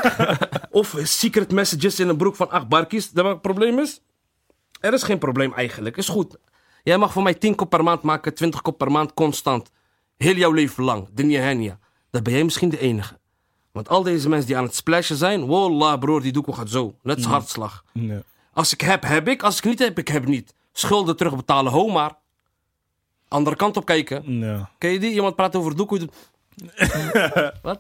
[0.71, 3.11] of secret messages in een broek van acht barkies.
[3.11, 4.01] Dat het probleem is?
[4.81, 5.97] Er is geen probleem eigenlijk.
[5.97, 6.37] Is goed.
[6.83, 9.71] Jij mag voor mij 10 kop per maand maken, 20 kop per maand constant.
[10.17, 11.09] Heel jouw leven lang.
[11.13, 11.79] Dunya henia.
[12.11, 13.19] Dan ben jij misschien de enige.
[13.73, 16.95] Want al deze mensen die aan het splashen zijn, wallah broer, die doekoe gaat zo.
[17.03, 17.85] Net als hartslag.
[17.93, 18.23] Ja.
[18.53, 19.43] Als ik heb, heb ik.
[19.43, 20.55] Als ik niet heb, ik heb niet.
[20.79, 22.13] Schulden terugbetalen, ho maar.
[23.29, 24.39] Andere kant op kijken.
[24.39, 24.71] Ja.
[24.79, 25.13] Ken je die?
[25.13, 26.09] Iemand praat over doekoe.
[27.63, 27.79] Wat?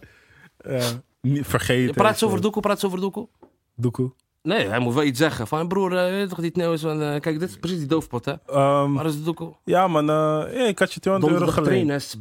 [0.68, 0.80] Ja.
[1.20, 1.86] Niet vergeten.
[1.86, 3.28] Je praat over doekoe, praat over doekoe.
[3.74, 4.12] Doekoe.
[4.42, 5.46] Nee, hij moet wel iets zeggen.
[5.46, 7.78] Van broer, eh, weet je toch niet nou is van, eh, Kijk, dit is precies
[7.78, 8.32] die doofpot, hè?
[8.46, 9.54] Ehm, Waar is de doekoe?
[9.64, 10.10] ja, man.
[10.10, 10.14] eh,
[10.58, 12.16] ja, ik had je 200 euro geleend.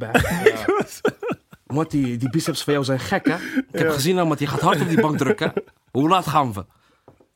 [1.66, 3.34] Want die, die biceps van jou zijn gek, hè?
[3.72, 5.52] Ik heb gezien, nou, want je gaat hard op die bank drukken.
[5.92, 6.64] Hoe laat gaan we?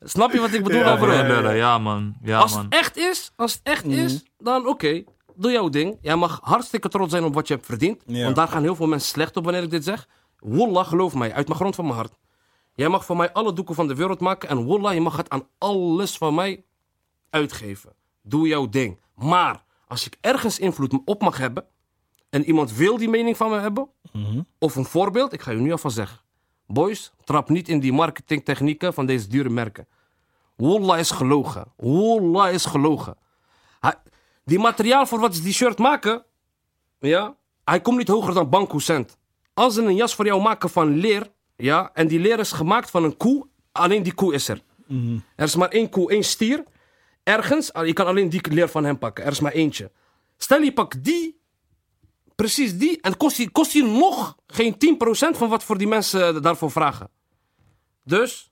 [0.03, 1.11] Snap je wat ik bedoel, Ja, nou, bro?
[1.11, 2.15] Ja, ja, ja, man.
[2.21, 2.63] Ja, Als man.
[2.63, 5.03] het echt is, als het echt is, dan oké.
[5.35, 5.97] Doe jouw ding.
[6.01, 8.03] Jij mag hartstikke trots zijn op wat je hebt verdiend.
[8.05, 8.23] Ja.
[8.23, 10.07] Want daar gaan heel veel mensen slecht op wanneer ik dit zeg.
[10.39, 12.13] Wallah, geloof mij, uit mijn grond van mijn hart.
[12.73, 14.49] Jij mag voor mij alle doeken van de wereld maken.
[14.49, 16.63] En wallah, je mag het aan alles van mij
[17.29, 17.93] uitgeven.
[18.21, 18.99] Doe jouw ding.
[19.15, 21.65] Maar als ik ergens invloed op mag hebben.
[22.29, 23.89] En iemand wil die mening van me hebben.
[24.59, 26.19] Of een voorbeeld, ik ga je nu alvast zeggen.
[26.73, 29.87] Boys, trap niet in die marketingtechnieken van deze dure merken.
[30.55, 31.73] Wallah is gelogen.
[31.77, 33.17] Wallah is gelogen.
[33.79, 34.01] Hij-
[34.45, 36.25] die materiaal voor wat ze die shirt maken,
[36.99, 39.17] ja, hij komt niet hoger dan banko cent.
[39.53, 42.89] Als ze een jas voor jou maken van leer, ja, en die leer is gemaakt
[42.89, 44.61] van een koe, alleen die koe is er.
[45.35, 46.63] Er is maar één koe, één stier.
[47.23, 49.25] Ergens, ah, je kan alleen die leer van hem pakken.
[49.25, 49.91] Er is maar eentje.
[50.37, 51.39] Stel je pakt die,
[52.35, 56.35] precies die, en kost die, kost die nog geen 10% van wat voor die mensen
[56.35, 57.09] eh, daarvoor vragen.
[58.03, 58.51] Dus,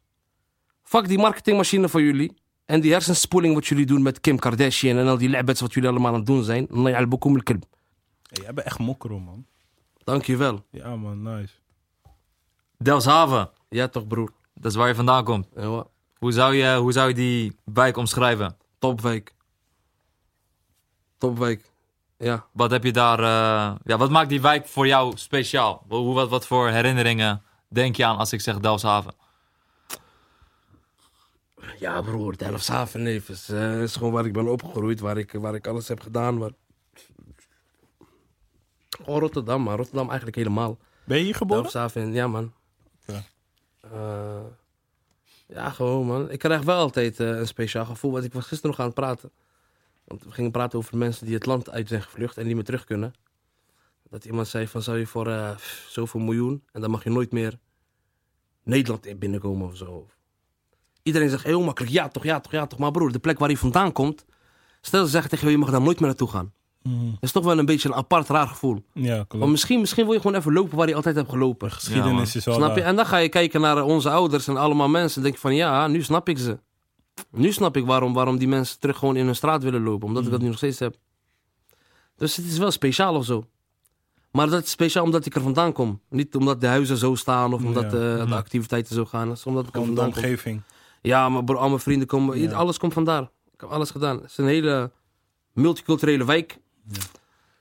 [0.83, 2.37] fuck die marketingmachine van jullie.
[2.65, 5.89] En die hersenspoeling wat jullie doen met Kim Kardashian en al die labets wat jullie
[5.89, 6.67] allemaal aan het doen zijn.
[8.23, 9.45] Jij bent echt mokro, man.
[10.03, 10.65] Dankjewel.
[10.71, 11.21] Ja, man.
[11.21, 11.53] Nice.
[12.77, 14.31] Delfshaven, Ja toch broer.
[14.53, 15.47] dat is waar je vandaan komt.
[15.55, 15.85] Ja,
[16.17, 18.57] Hoe zou je, hoe zou je die wijk omschrijven?
[18.79, 19.33] topwijk.
[21.17, 21.68] Topwijk.
[22.19, 22.45] Ja.
[22.51, 23.19] Wat heb je daar...
[23.19, 25.85] eh, ja, wat maakt die wijk voor jou speciaal?
[25.87, 29.13] Hoe, wat, wat voor herinneringen denk je aan als ik zeg Delfshaven?
[31.79, 33.21] Ja, broer, Delfshaven, nee.
[33.27, 36.37] is, eh, is gewoon waar ik ben opgegroeid, waar ik, waar ik alles heb gedaan.
[36.37, 36.51] Waar...
[38.89, 40.77] Gewoon Rotterdam, maar Rotterdam eigenlijk helemaal.
[41.03, 41.61] Ben je hier geboren?
[41.61, 42.53] Delfshaven, ja man.
[43.07, 43.23] Oké.
[43.81, 44.41] Eh,
[45.47, 46.31] ja, gewoon man.
[46.31, 48.11] Ik krijg wel altijd eh, een speciaal gevoel.
[48.11, 49.31] Want ik was gisteren nog aan het praten.
[50.09, 52.63] Want we gingen praten over mensen die het land uit zijn gevlucht en niet meer
[52.63, 53.13] terug kunnen.
[54.09, 55.49] Dat iemand zei van zou je voor eh,
[55.89, 57.59] zoveel miljoen en dan mag je nooit meer
[58.63, 60.07] Nederland in binnenkomen of zo.
[61.03, 62.79] Iedereen zegt heel makkelijk ja toch, ja toch, ja toch.
[62.79, 64.25] Maar broer, de plek waar je vandaan komt.
[64.81, 66.53] Stel ze zeggen tegen je, je mag daar nooit meer naartoe gaan.
[66.83, 67.05] Mhm.
[67.05, 68.85] Dat is toch wel een beetje een apart raar gevoel.
[68.93, 71.71] Ja, Maar misschien, misschien wil je gewoon even lopen waar je altijd hebt gelopen.
[71.71, 72.81] Geschiedenis is wel Snap je?
[72.81, 75.17] En dan ga je kijken naar onze ouders en allemaal mensen.
[75.17, 76.59] En denk je van ja, nu snap ik ze.
[77.31, 80.07] Nu snap ik waarom, waarom die mensen terug gewoon in hun straat willen lopen.
[80.07, 80.95] Omdat ik dat nu nog steeds heb.
[82.15, 83.45] Dus het is wel speciaal of zo.
[84.31, 86.01] Maar dat is speciaal omdat ik er vandaan kom.
[86.09, 89.29] Niet omdat de huizen zo staan of omdat eh, de activiteiten zo gaan.
[89.29, 90.23] Het is omdat ik er Gewoon de vandaan kom.
[90.29, 90.61] omgeving.
[91.01, 92.39] Ja, maar bro, al mijn vrienden komen.
[92.39, 92.51] Ja.
[92.51, 93.21] Alles komt vandaar.
[93.53, 94.15] Ik heb alles gedaan.
[94.21, 94.91] Het is een hele
[95.53, 96.57] multiculturele wijk.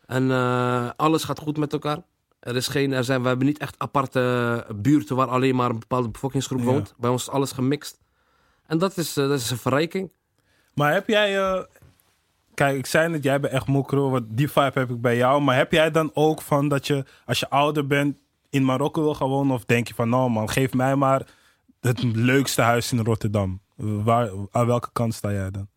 [0.06, 2.02] En eh, alles gaat goed met elkaar.
[2.40, 5.78] Er is geen, er zijn, we hebben niet echt aparte buurten waar alleen maar een
[5.78, 6.64] bepaalde bevolkingsgroep Ja.
[6.64, 6.94] woont.
[6.98, 7.98] Bij ons is alles gemixt.
[8.68, 10.10] En dat is, eh, dat is een verrijking.
[10.74, 11.38] Maar heb jij...
[11.40, 11.62] eh,
[12.54, 14.20] Kijk, ik zei net, jij bent echt mokro.
[14.28, 15.42] Die vibe heb ik bij jou.
[15.42, 18.18] Maar heb jij dan ook van dat je, als je ouder bent,
[18.50, 19.54] in Marokko wil gaan wonen?
[19.54, 21.26] Of denk je van, nou man, geef mij maar
[21.80, 23.60] het leukste huis in Rotterdam.
[23.76, 25.68] Waar, aan welke kant sta jij dan?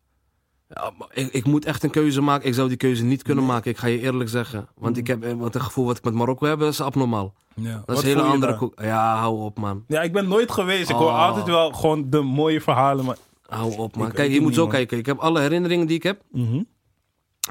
[1.12, 2.48] Ik, ik moet echt een keuze maken.
[2.48, 3.70] Ik zou die keuze niet kunnen maken.
[3.70, 4.68] Ik ga je eerlijk zeggen.
[4.74, 7.34] Want ik heb, eh, want het gevoel wat ik met Marokko heb, is abnormaal.
[7.54, 7.82] Ja.
[7.86, 8.80] Dat is een hele andere koek.
[8.82, 9.84] Ja, hou op man.
[9.88, 10.90] Ja, ik ben nooit geweest.
[10.90, 11.26] Ik hoor Oh.
[11.26, 13.04] altijd wel gewoon de mooie verhalen.
[13.04, 13.16] Maar...
[13.46, 14.08] Hou op man.
[14.08, 14.70] Ik Kijk, je moet niet, zo man.
[14.70, 14.98] kijken.
[14.98, 16.22] Ik heb alle herinneringen die ik heb.
[16.30, 16.62] Mhm.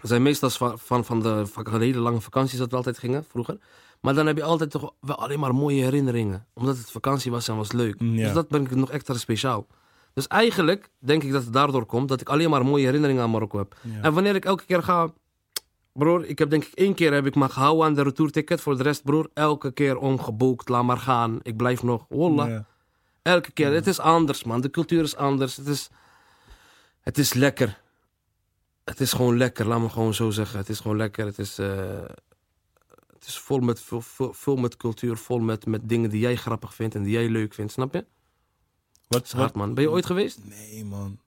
[0.01, 1.45] zijn meestal van, van, van de
[1.79, 3.57] hele lange vakanties dat we altijd gingen vroeger.
[4.01, 6.45] Maar dan heb je altijd toch wel alleen maar mooie herinneringen.
[6.53, 7.99] Omdat het vakantie was en was leuk.
[7.99, 8.23] Mm, ja.
[8.23, 9.67] Dus dat ben ik nog extra speciaal.
[10.13, 13.29] Dus eigenlijk denk ik dat het daardoor komt dat ik alleen maar mooie herinneringen aan
[13.29, 13.75] Marokko heb.
[13.81, 14.01] Ja.
[14.01, 15.13] En wanneer ik elke keer ga...
[15.93, 18.61] Broer, ik heb denk ik één keer heb ik maar gehouden aan de retourticket.
[18.61, 20.69] Voor de rest, broer, elke keer omgeboekt.
[20.69, 21.39] Laat maar gaan.
[21.41, 22.05] Ik blijf nog.
[22.09, 22.49] Wallah.
[22.49, 22.65] Ja.
[23.21, 23.73] Elke keer.
[23.73, 24.61] Het is anders, man.
[24.61, 25.57] De cultuur is anders.
[25.57, 25.89] Het is,
[27.01, 27.81] het is lekker.
[28.83, 30.59] Het is gewoon lekker, laat me gewoon zo zeggen.
[30.59, 31.25] Het is gewoon lekker.
[31.25, 32.01] Het is, eh,
[33.13, 33.83] het is vol, met,
[34.31, 37.53] vol met cultuur, vol met, met dingen die jij grappig vindt en die jij leuk
[37.53, 37.71] vindt.
[37.71, 38.05] Snap je?
[39.11, 39.73] Wat, is hard, man.
[39.73, 40.39] Ben je ooit geweest?
[40.43, 41.17] Nee, man.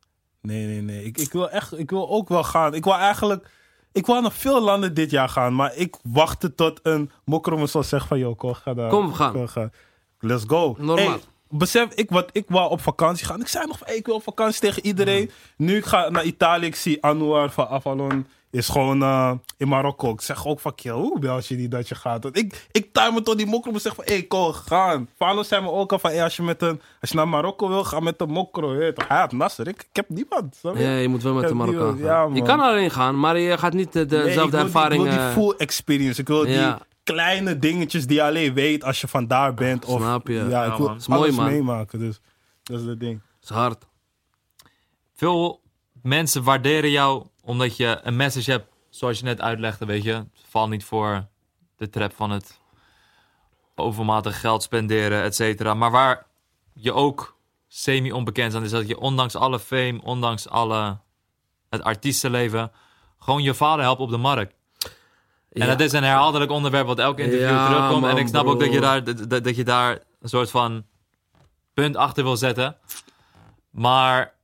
[0.40, 1.04] Nee, nee, nee.
[1.04, 2.74] Ik, ik, wil echt, ik wil ook wel gaan.
[2.74, 3.50] Ik wil eigenlijk...
[3.92, 5.54] Ik wil naar veel landen dit jaar gaan.
[5.54, 8.18] Maar ik wachtte tot een mokro me zou zeggen van...
[8.18, 8.90] Yo, kom, ga daar.
[8.90, 9.32] Kom, we gaan.
[9.32, 9.70] Kom.
[10.18, 10.76] Let's go.
[10.78, 11.08] Normaal.
[11.08, 13.40] Hey, besef, ik, wat, ik wou op vakantie gaan.
[13.40, 15.30] Ik zei nog van, hey, ik wil op vakantie tegen iedereen.
[15.56, 16.66] Nu ik ga naar Italië.
[16.66, 18.26] Ik zie Anouar van Avalon.
[18.54, 20.10] Is gewoon eh, in Marokko.
[20.12, 22.22] Ik zeg ook van, kill, hoe bel je die dat je gaat?
[22.22, 25.08] Want ik, ik tuin me tot die mokro me zeg van, hey, kom, gaan.
[25.16, 27.68] Fano zei me ook al van, hey, als je, met een, als je naar Marokko
[27.68, 28.92] wil, ga met een mokro.
[28.92, 29.08] Toch?
[29.08, 29.68] Hij had Nasser.
[29.68, 30.58] Ik, ik heb niemand.
[30.62, 30.72] je?
[30.76, 32.28] Ja, je moet wel met Ja, de Marokkaan wil- gaan.
[32.30, 35.02] ja, je kan alleen gaan, maar je gaat niet eh, Nee, dezelfde wil die- ervaring...
[35.04, 36.20] Ik wil die eh, full experience.
[36.20, 36.74] Ik wil Ja.
[36.74, 39.84] die kleine dingetjes die je alleen weet als je vandaar bent.
[39.84, 40.34] Of, Snap je.
[40.34, 40.96] Ja, Ja, ik wil man.
[40.96, 41.46] Is mooi, alles man.
[41.46, 41.98] meemaken.
[41.98, 42.20] Dus
[42.62, 43.20] dat is het ding.
[43.42, 43.84] is hard.
[45.14, 45.60] Veel
[46.02, 50.26] mensen waarderen jou omdat je een message hebt, zoals je net uitlegde, weet je.
[50.48, 51.26] Val niet voor
[51.76, 52.60] de trap van het
[53.74, 55.74] overmatig geld spenderen, et cetera.
[55.74, 56.26] Maar waar
[56.72, 57.36] je ook
[57.68, 60.98] semi-onbekend aan is dat je ondanks alle fame, ondanks alle
[61.70, 62.72] het artiestenleven,
[63.18, 64.54] gewoon je vader helpt op de markt.
[65.52, 65.66] En Ja.
[65.66, 68.04] dat is een herhaaldelijk onderwerp wat elk interview Ja, terugkomt.
[68.06, 70.84] en ik snap ook dat je, daar, dat- dat je daar een soort van
[71.74, 72.76] punt achter wil zetten.
[73.70, 74.34] Maar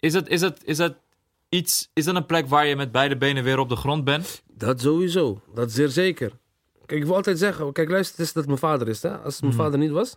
[0.00, 0.96] is het, is het, is het
[1.48, 4.42] iets, is dat een plek waar je met beide benen weer op de grond bent?
[4.52, 5.40] Dat sowieso.
[5.54, 6.32] Dat zeer zeker.
[6.86, 9.02] Kijk, ik wil altijd zeggen, kijk, luister, het is dat mijn vader is.
[9.02, 9.16] Hè?
[9.18, 9.62] Als het mijn Mhm.
[9.62, 10.16] vader niet was,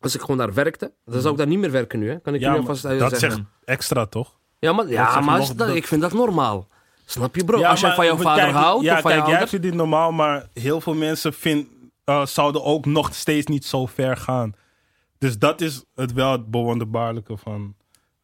[0.00, 2.08] als ik gewoon daar werkte, dan zou ik daar niet meer werken nu.
[2.10, 2.20] Hè?
[2.20, 3.18] Kan ik je Ja, nu alvast dat zeggen.
[3.30, 4.38] zegt extra, toch?
[4.58, 6.68] Ja, maar, ja, je maar nog dat- dat- ik vind dat normaal.
[7.04, 7.58] Snap je, bro?
[7.58, 9.64] Ja, als maar van jouw vader kijk, houdt Ja, of van kijk, je jij vindt
[9.64, 11.68] dit normaal, maar heel veel mensen vind,
[12.04, 14.54] eh, zouden ook nog steeds niet zo ver gaan.
[15.18, 17.74] Dus dat is het wel het bewonderbaarlijke van...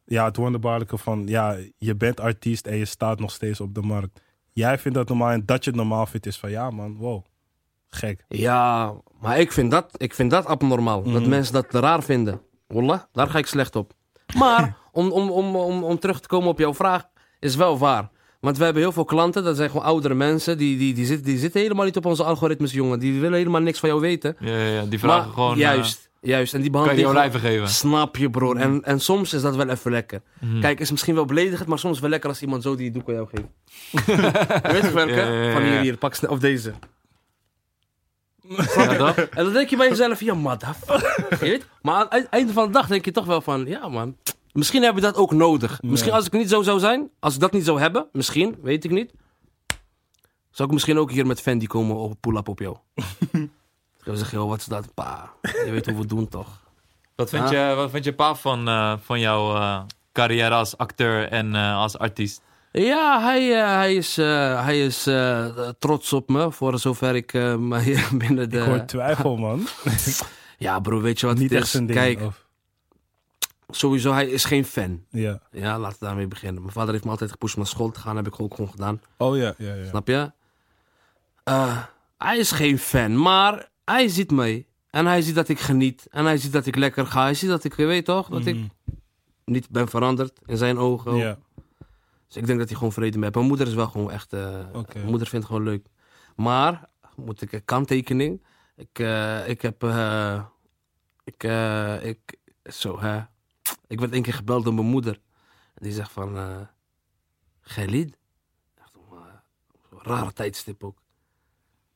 [0.09, 1.23] Ja, het wonderbaarlijke van...
[1.27, 4.21] Ja, je bent artiest en je staat nog steeds op de markt.
[4.53, 6.49] Jij vindt dat normaal en dat je het normaal vindt is van...
[6.49, 7.25] Ja man, wow.
[7.87, 8.23] Gek.
[8.27, 11.03] Ja, maar ik vind dat, ik vind dat abnormaal.
[11.03, 11.29] Dat Mhm.
[11.29, 12.41] mensen dat raar vinden.
[12.67, 13.93] Wallah, daar ga ik slecht op.
[14.37, 17.05] Maar, om, om, om, om, om terug te komen op jouw vraag,
[17.39, 18.09] is wel waar.
[18.39, 21.25] Want we hebben heel veel klanten, dat zijn gewoon oudere mensen, die, die, die, zitten,
[21.25, 22.99] die zitten helemaal niet op onze algoritmes, jongen.
[22.99, 24.35] Die willen helemaal niks van jou weten.
[24.39, 25.53] Ja, ja, ja, die vragen Maar, gewoon...
[25.53, 27.07] eh, Juist, Juist, en die Kan je die behandeling...
[27.07, 27.69] olijven geven?
[27.69, 28.55] Snap je, broer.
[28.55, 30.21] En, en soms is dat wel even lekker.
[30.39, 30.59] Mhm.
[30.59, 33.13] Kijk, is misschien wel beledigend, maar soms wel lekker als iemand zo die doek aan
[33.13, 33.47] jou geeft.
[34.73, 35.13] Weet je welke?
[35.13, 36.31] Ja, ja, ja, Van hier, pak snel.
[36.31, 36.73] Of deze.
[39.37, 41.27] En dan denk je bij jezelf, ja, motherfucker.
[41.29, 41.67] Je weet?
[41.81, 44.17] Maar aan het einde van de dag denk je toch wel van, ja man.
[44.51, 45.81] Misschien heb je dat ook nodig.
[45.81, 48.83] Misschien als ik niet zo zou zijn, als ik dat niet zou hebben, misschien, weet
[48.83, 49.11] ik niet.
[50.51, 52.77] Zou ik misschien ook hier met Fendi komen op pull-up op jou.
[54.07, 54.93] Ik zou zeggen, joh, wat is dat?
[54.93, 56.47] Pa, je weet hoe we het doen toch?
[57.15, 59.81] Wat vind, je, wat vind je pa van, eh, van jouw eh,
[60.13, 62.41] carrière als acteur en eh, als artiest?
[62.71, 63.43] Ja, hij,
[63.77, 65.45] hij is, eh, hij is eh,
[65.79, 68.57] trots op me, voor zover ik eh, mij binnen de...
[68.57, 69.67] Ik hoor twijfel, man.
[70.57, 71.71] Ja bro, weet je wat Niet het echt is?
[71.71, 71.99] zijn ding.
[71.99, 72.45] Kijk, of-
[73.69, 75.03] sowieso, hij is geen fan.
[75.09, 75.39] ja.
[75.51, 76.61] Ja, laten we daarmee beginnen.
[76.61, 78.15] Mijn vader heeft me altijd gepusht om naar school te gaan.
[78.15, 79.01] heb ik ook gewoon gedaan.
[79.17, 79.87] Oh ja, ja, ja.
[79.89, 80.31] Snap je?
[81.43, 81.77] Eh,
[82.17, 84.67] hij is geen fan, maar hij ziet mij.
[84.89, 86.07] En hij ziet dat ik geniet.
[86.11, 87.21] En hij ziet dat ik lekker ga.
[87.21, 88.67] Hij ziet dat ik, je weet toch, dat ik Mhm.
[89.45, 91.15] niet ben veranderd in zijn ogen.
[91.15, 91.37] Ja,
[92.27, 93.35] Dus ik denk dat hij gewoon vrede mee heeft.
[93.35, 94.33] Mijn moeder is wel gewoon echt...
[94.33, 94.65] eh.
[94.93, 95.87] Mijn moeder vindt het gewoon leuk.
[96.35, 98.43] Maar, moet ik een kanttekening.
[98.75, 99.83] Ik, eh, ik heb...
[99.83, 100.43] eh,
[101.23, 101.43] ik,
[102.03, 102.35] ik...
[102.73, 103.21] Zo, hè.
[103.87, 105.13] Ik werd één keer gebeld door mijn moeder.
[105.73, 106.37] En die zegt van...
[106.37, 106.57] eh
[107.61, 108.17] Gelid?
[108.75, 108.93] Echt
[109.91, 111.01] een rare tijdstip ook.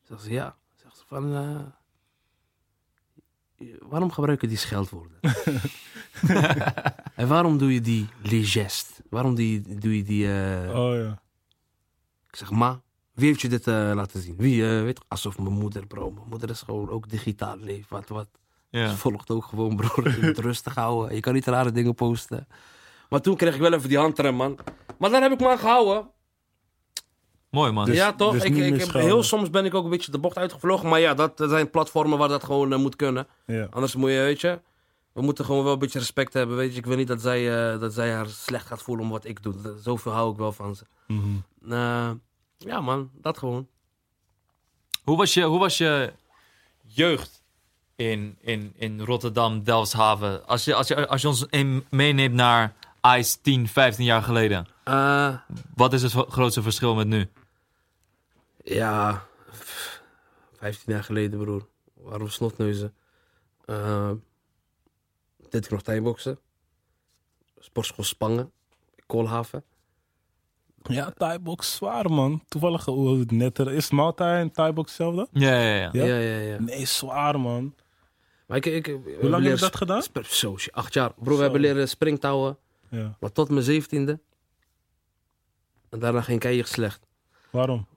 [0.01, 0.57] Zegt ze, ja.
[0.75, 1.33] Zegt ze van...
[3.89, 5.17] waarom gebruik je die scheldwoorden?
[7.15, 9.01] en waarom doe je die legest?
[9.09, 10.27] Waarom doe je, doe je die...
[10.27, 11.21] eh, oh ja.
[12.29, 12.81] ik zeg, ma,
[13.13, 14.35] wie heeft je dit eh, laten zien?
[14.37, 16.11] Wie, eh, weet je, alsof mijn moeder, bro.
[16.11, 17.89] Mijn moeder is gewoon ook digitaal leef.
[17.89, 18.27] Wat, wat.
[18.69, 18.89] Ja.
[18.89, 20.09] Ze volgt ook gewoon, bro.
[20.09, 21.15] Je moet rustig houden.
[21.15, 22.47] Je kan niet rare dingen posten.
[23.09, 24.59] Maar toen kreeg ik wel even die handrem, man.
[24.97, 26.09] Maar daar heb ik me aan gehouden.
[27.51, 27.85] Mooi man.
[27.85, 28.33] Dus- ja, toch?
[28.33, 30.89] dus ik, ik heb, heel soms ben ik ook een beetje de bocht uitgevlogen.
[30.89, 33.27] Maar ja, dat, dat zijn platformen waar dat gewoon eh, moet kunnen.
[33.45, 33.67] ja.
[33.71, 34.59] Anders moet je, weet je...
[35.13, 36.77] We moeten gewoon wel een beetje respect hebben, weet je.
[36.77, 39.43] Ik wil niet dat zij, eh, dat zij haar slecht gaat voelen om wat ik
[39.43, 39.61] doe.
[39.61, 40.83] Dat- Zoveel hou ik wel van ze.
[41.07, 41.27] Mhm.
[41.73, 42.09] Eh,
[42.57, 43.09] ja, man.
[43.21, 43.67] Dat gewoon.
[45.03, 46.13] Hoe was je, hoe was je
[46.87, 47.43] jeugd
[47.95, 50.47] in, in, in Rotterdam, Delfshaven?
[50.47, 52.73] Als je, als je, als je ons in, meeneemt naar
[53.17, 54.67] ICE 10, 15 jaar geleden.
[54.83, 55.35] Eh...
[55.75, 57.29] Wat is het grootste verschil met nu?
[58.63, 60.01] Ja, pff,
[60.57, 61.67] 15 jaar geleden, broer.
[61.93, 62.93] Waarom snotneuzen?
[63.65, 64.11] Eh
[65.49, 66.39] deed ik nog tijdboksen.
[67.59, 68.51] Sportschool Spangen.
[69.05, 69.63] Koolhaven.
[70.83, 72.43] Ja, Thai-box zwaar, man.
[72.47, 73.91] Toevallig hoe het net er is.
[73.91, 75.27] Maaltijd en Thai-box hetzelfde?
[75.31, 75.89] Ja, ja, ja.
[75.91, 76.03] Ja?
[76.05, 76.59] Ja, ja, ja.
[76.59, 77.75] Nee, zwaar, man.
[78.45, 80.03] Maar ik, ik, Hoe lang heb je dat gedaan?
[80.23, 81.13] Zo, acht jaar.
[81.13, 82.57] Bro, we hebben leren springtouwen.
[82.89, 83.17] Ja.
[83.19, 84.19] Maar tot mijn zeventiende.
[85.89, 87.07] En daarna ging keihard slecht.
[87.49, 87.87] Waarom?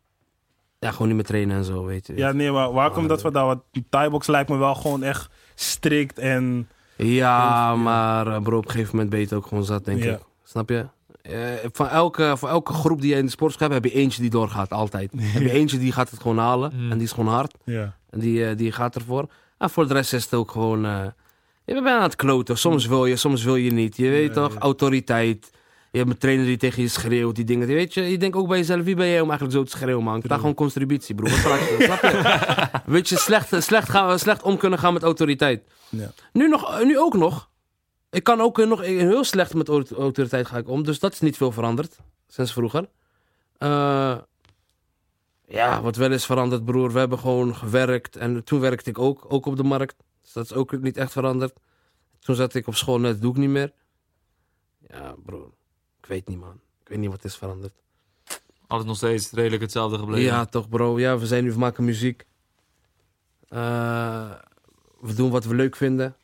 [0.85, 2.17] Ja, gewoon niet meer trainen en zo, weet je.
[2.17, 3.47] Ja, nee, maar waar komt dat vandaan?
[3.47, 6.69] Want Thai-box lijkt me wel gewoon echt strikt en...
[6.97, 10.03] Ja, maar eh, bro, op een gegeven moment ben je het ook gewoon zat, denk
[10.03, 10.13] Ja.
[10.13, 10.21] ik.
[10.45, 10.87] Snap je?
[11.23, 11.35] Eh,
[11.73, 14.31] van, elke, van elke groep die je in de sportschool hebt, heb je eentje die
[14.31, 15.11] doorgaat, altijd.
[15.17, 16.73] Heb je eentje die gaat het gewoon halen.
[16.77, 16.91] Mm.
[16.91, 17.55] En die is gewoon hard.
[17.65, 17.97] Ja.
[18.11, 19.27] En die, eh, die gaat ervoor.
[19.59, 20.85] En voor de rest is het ook gewoon...
[20.85, 21.01] eh
[21.67, 22.59] je bent aan het kloten.
[22.59, 23.97] Soms wil je, soms wil je niet.
[23.97, 24.53] Je weet toch?
[24.53, 24.59] ja.
[24.59, 25.51] Autoriteit.
[25.95, 27.35] Je hebt een trainer die tegen je schreeuwt.
[27.37, 27.67] Die dingen.
[27.67, 30.05] Weet je, je denkt ook bij jezelf, wie ben jij om eigenlijk zo te schreeuwen,
[30.05, 30.17] man?
[30.19, 31.31] Ik vraag gewoon contributie, broer.
[31.31, 31.61] Wat?
[31.79, 32.81] Snap je?
[32.93, 35.63] Weet je, slecht, slecht, gaan, slecht om kunnen gaan met autoriteit.
[35.89, 36.13] Ja.
[36.33, 37.51] Nu, nog, nu ook nog.
[38.11, 40.85] Ik kan ook eh, nog heel slecht met auto- autoriteit ga ik om.
[40.85, 41.97] Dus dat is niet veel veranderd.
[42.27, 42.89] Sinds vroeger.
[43.59, 44.17] Eh,
[45.47, 46.93] ja, wat wel is veranderd, broer.
[46.93, 48.17] We hebben gewoon gewerkt.
[48.17, 49.25] En toen werkte ik ook.
[49.29, 49.97] Ook op de markt.
[50.23, 51.53] Dus dat is ook niet echt veranderd.
[52.21, 53.21] Toen zat ik op school net.
[53.21, 53.73] Doe ik niet meer.
[54.89, 55.51] Ja, broer.
[56.05, 56.61] Ik weet niet, man.
[56.83, 57.73] Ik weet niet wat is veranderd.
[58.67, 60.25] Altijd nog steeds redelijk hetzelfde gebleven.
[60.25, 60.99] Ja, toch, bro.
[60.99, 62.27] Ja, we zijn nu, we maken muziek.
[63.49, 64.31] Eh,
[65.01, 66.17] we doen wat we leuk vinden.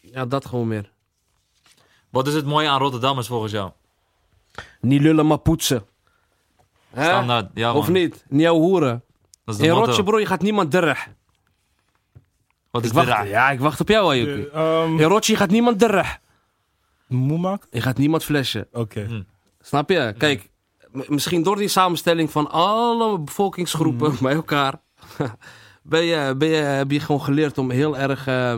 [0.00, 0.90] Ja, dat gewoon meer.
[2.10, 3.70] Wat is het mooie aan Rotterdammers volgens jou?
[4.80, 5.86] Niet lullen, maar poetsen.
[6.90, 7.04] Hè?
[7.04, 7.76] Standaard, ja man.
[7.76, 8.24] Of niet?
[8.28, 9.04] Niet jouw hoeren.
[9.44, 9.86] Dat is de In motto.
[9.86, 10.96] Rotje, bro, je gaat niemand derren.
[12.70, 14.46] Wat is wacht, ja, ik wacht op jou, Ayoki.
[14.46, 16.20] Ehm, In Rotje, je gaat niemand derren.
[17.12, 17.68] Moe maken?
[17.70, 18.66] Je gaat niemand flashen.
[18.72, 19.04] Oké.
[19.08, 19.22] Hm.
[19.60, 20.14] Snap je?
[20.18, 20.50] Kijk,
[20.92, 24.74] m- misschien door die samenstelling van alle bevolkingsgroepen bij elkaar.
[25.82, 28.52] ben je, ben je, heb je gewoon geleerd om heel erg eh,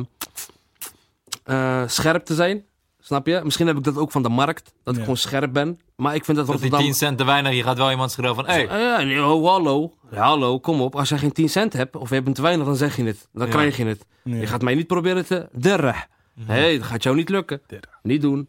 [1.44, 2.64] eh, scherp te zijn.
[3.00, 3.40] Snap je?
[3.44, 4.72] Misschien heb ik dat ook van de markt.
[4.82, 5.80] Dat ik gewoon scherp ben.
[5.96, 6.90] Maar ik vind dat Dat die Rotterdam...
[6.92, 8.46] 10 cent te weinig, je gaat wel iemand schreeuwen van...
[8.46, 9.92] Hey, ja, nee, oh, hallo.
[10.10, 10.94] Ja, hallo, kom op.
[10.96, 13.28] Als jij geen 10 cent hebt, of je hebt te weinig, dan zeg je het.
[13.32, 13.52] Dan Ja.
[13.52, 14.06] krijg je het.
[14.22, 15.94] Je gaat mij niet proberen te derren.
[16.34, 17.60] Nee, dat gaat jou niet lukken.
[18.02, 18.48] Niet doen.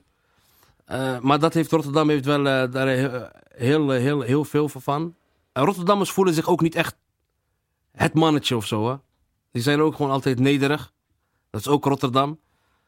[0.86, 3.90] Eh, maar dat heeft Rotterdam heeft wel eh, daar heel, heel,
[4.22, 5.16] heel, heel veel van.
[5.52, 6.96] En Rotterdammers voelen zich ook niet echt
[7.92, 8.90] het mannetje of zo.
[8.90, 8.96] Hè?
[9.52, 10.94] Die zijn ook gewoon altijd nederig.
[11.50, 12.40] Dat is ook Rotterdam.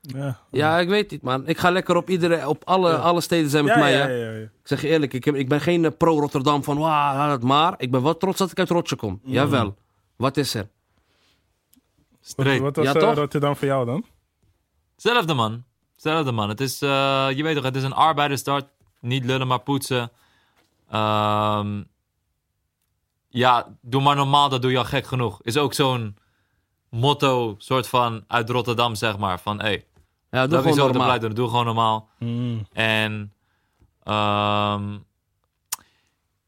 [0.02, 1.48] Ja, Ja, ik weet niet, man.
[1.48, 2.96] Ik ga lekker op iedere, op alle, Ja.
[2.96, 4.08] alle steden zijn met ja, mij, ja, hè.
[4.08, 4.44] ja, ja.
[4.44, 7.92] Ik zeg je eerlijk, ik, heb, ik ben geen eh, pro-Rotterdam van, wauw, maar ik
[7.92, 9.20] ben wel trots dat ik uit Rotterdam kom.
[9.24, 9.34] Mm.
[9.34, 9.76] Jawel.
[10.16, 10.68] Wat is er?
[12.36, 13.16] Wat, was Ja, toch?
[13.16, 14.06] Rotterdam voor jou dan?
[14.98, 15.64] Zelfde man.
[15.96, 16.50] Zelfde man.
[16.50, 18.68] Het is, eh, je weet toch, het is een arbeidersstad.
[19.00, 20.12] Niet lullen, maar poetsen.
[20.90, 21.84] Ehm,
[23.28, 25.40] ja, doe maar normaal, dat doe je al gek genoeg.
[25.42, 26.18] Is ook zo'n
[26.90, 29.40] motto, soort van, uit Rotterdam, zeg maar.
[29.40, 29.86] Van, hé, hey,
[30.32, 31.20] Ja, doe dat is gewoon normaal.
[31.20, 31.34] doen.
[31.34, 32.10] Doe gewoon normaal.
[32.20, 32.68] Mm.
[32.74, 33.34] En
[34.04, 34.98] ehm,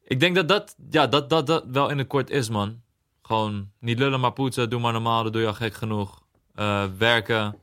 [0.04, 2.80] ik denk dat dat, ja, dat, dat dat wel in het kort is, man.
[3.22, 4.70] Gewoon niet lullen, maar poetsen.
[4.70, 6.22] Doe maar normaal, dat doe je al gek genoeg.
[6.54, 7.56] Eh, werken.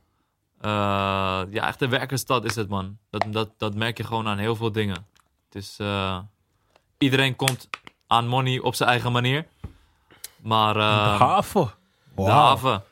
[0.61, 2.97] Eh, ja, echt een werkersstad is het, man.
[3.09, 5.05] Dat, dat, dat merk je gewoon aan heel veel dingen.
[5.45, 6.19] Het is, eh,
[6.97, 7.69] iedereen komt
[8.07, 9.45] aan money op zijn eigen manier.
[10.41, 11.71] Maar de eh, haven.
[12.15, 12.83] de haven,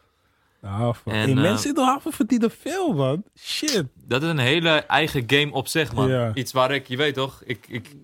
[0.60, 1.12] De haven.
[1.12, 3.24] En, hey, mensen in de haven verdienen veel, man.
[3.38, 3.86] Shit.
[3.96, 6.08] dat is een hele eigen game op zich, man.
[6.08, 6.32] Ja.
[6.34, 7.96] Iets waar ik, je weet toch, ik, ik,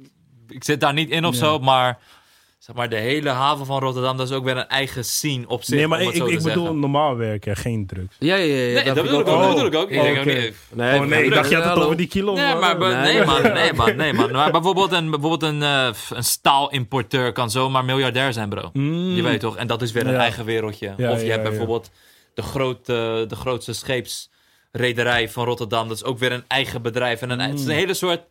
[0.48, 1.40] ik zit daar niet in of Ja.
[1.40, 2.00] zo, maar
[2.62, 5.64] zeg maar de hele haven van Rotterdam, dat is ook weer een eigen scene op
[5.64, 5.76] zich.
[5.78, 6.80] Nee, maar om ik, het zo ik te bedoel zeggen.
[6.80, 8.16] normaal werken, geen drugs.
[8.20, 8.68] Ja, ja, ja.
[8.68, 9.90] ja, Nee, dat bedoel ik ook, dat bedoel ik ook.
[9.90, 10.54] Ik Oh, denk ook niet...
[10.70, 11.86] Nee, oh nee, ik dacht je had het hallo.
[11.86, 12.34] over die kilo.
[12.34, 12.90] Nee, maar, man.
[12.90, 13.26] nee, Nee.
[13.26, 14.32] man, nee, man, nee, man.
[14.42, 18.70] Maar bijvoorbeeld een, bijvoorbeeld een, eh, een staalimporteur kan zomaar miljardair zijn, bro.
[18.74, 19.16] Mm.
[19.16, 19.58] Je weet toch?
[19.58, 20.20] En dat is weer een Ja.
[20.20, 20.94] eigen wereldje.
[20.98, 21.50] Ja, of je ja, hebt ja.
[21.50, 21.90] bijvoorbeeld
[22.34, 25.88] de, grote, de grootste scheepsrederij van Rotterdam.
[25.88, 27.22] Dat is ook weer een eigen bedrijf.
[27.22, 28.22] En een, Het is een hele soort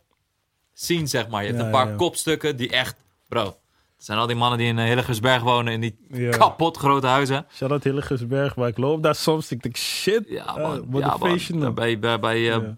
[0.73, 1.41] scene, zeg maar.
[1.41, 1.65] Je hebt Mm.
[1.69, 1.97] Ja, een paar ja.
[1.97, 2.95] kopstukken die echt...
[3.27, 3.55] Bro,
[4.01, 5.73] het zijn al die mannen die in Hilligersberg wonen.
[5.73, 6.29] In die Ja.
[6.29, 7.45] kapot grote huizen.
[7.53, 9.51] Shout-out Hilligersberg, maar ik loop daar soms.
[9.51, 10.85] Ik denk, shit, Ja, eh, man.
[10.89, 11.17] wat ja,
[11.49, 11.73] een man.
[11.73, 12.77] Bij, bij, bij eh, Ja.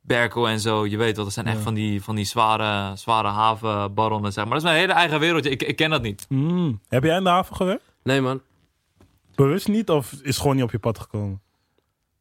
[0.00, 0.86] Berko en zo.
[0.86, 1.62] Je weet wel, dat zijn echt Ja.
[1.62, 4.52] van die, van die zware, zware havenbaronnen, zeg maar.
[4.52, 5.50] Dat is mijn hele eigen wereldje.
[5.50, 6.26] Ik, ik ken dat niet.
[6.28, 6.80] Mm.
[6.88, 7.92] Heb jij in de haven gewerkt?
[8.02, 8.40] Nee, man.
[9.34, 11.40] Bewust niet of is gewoon niet op je pad gekomen?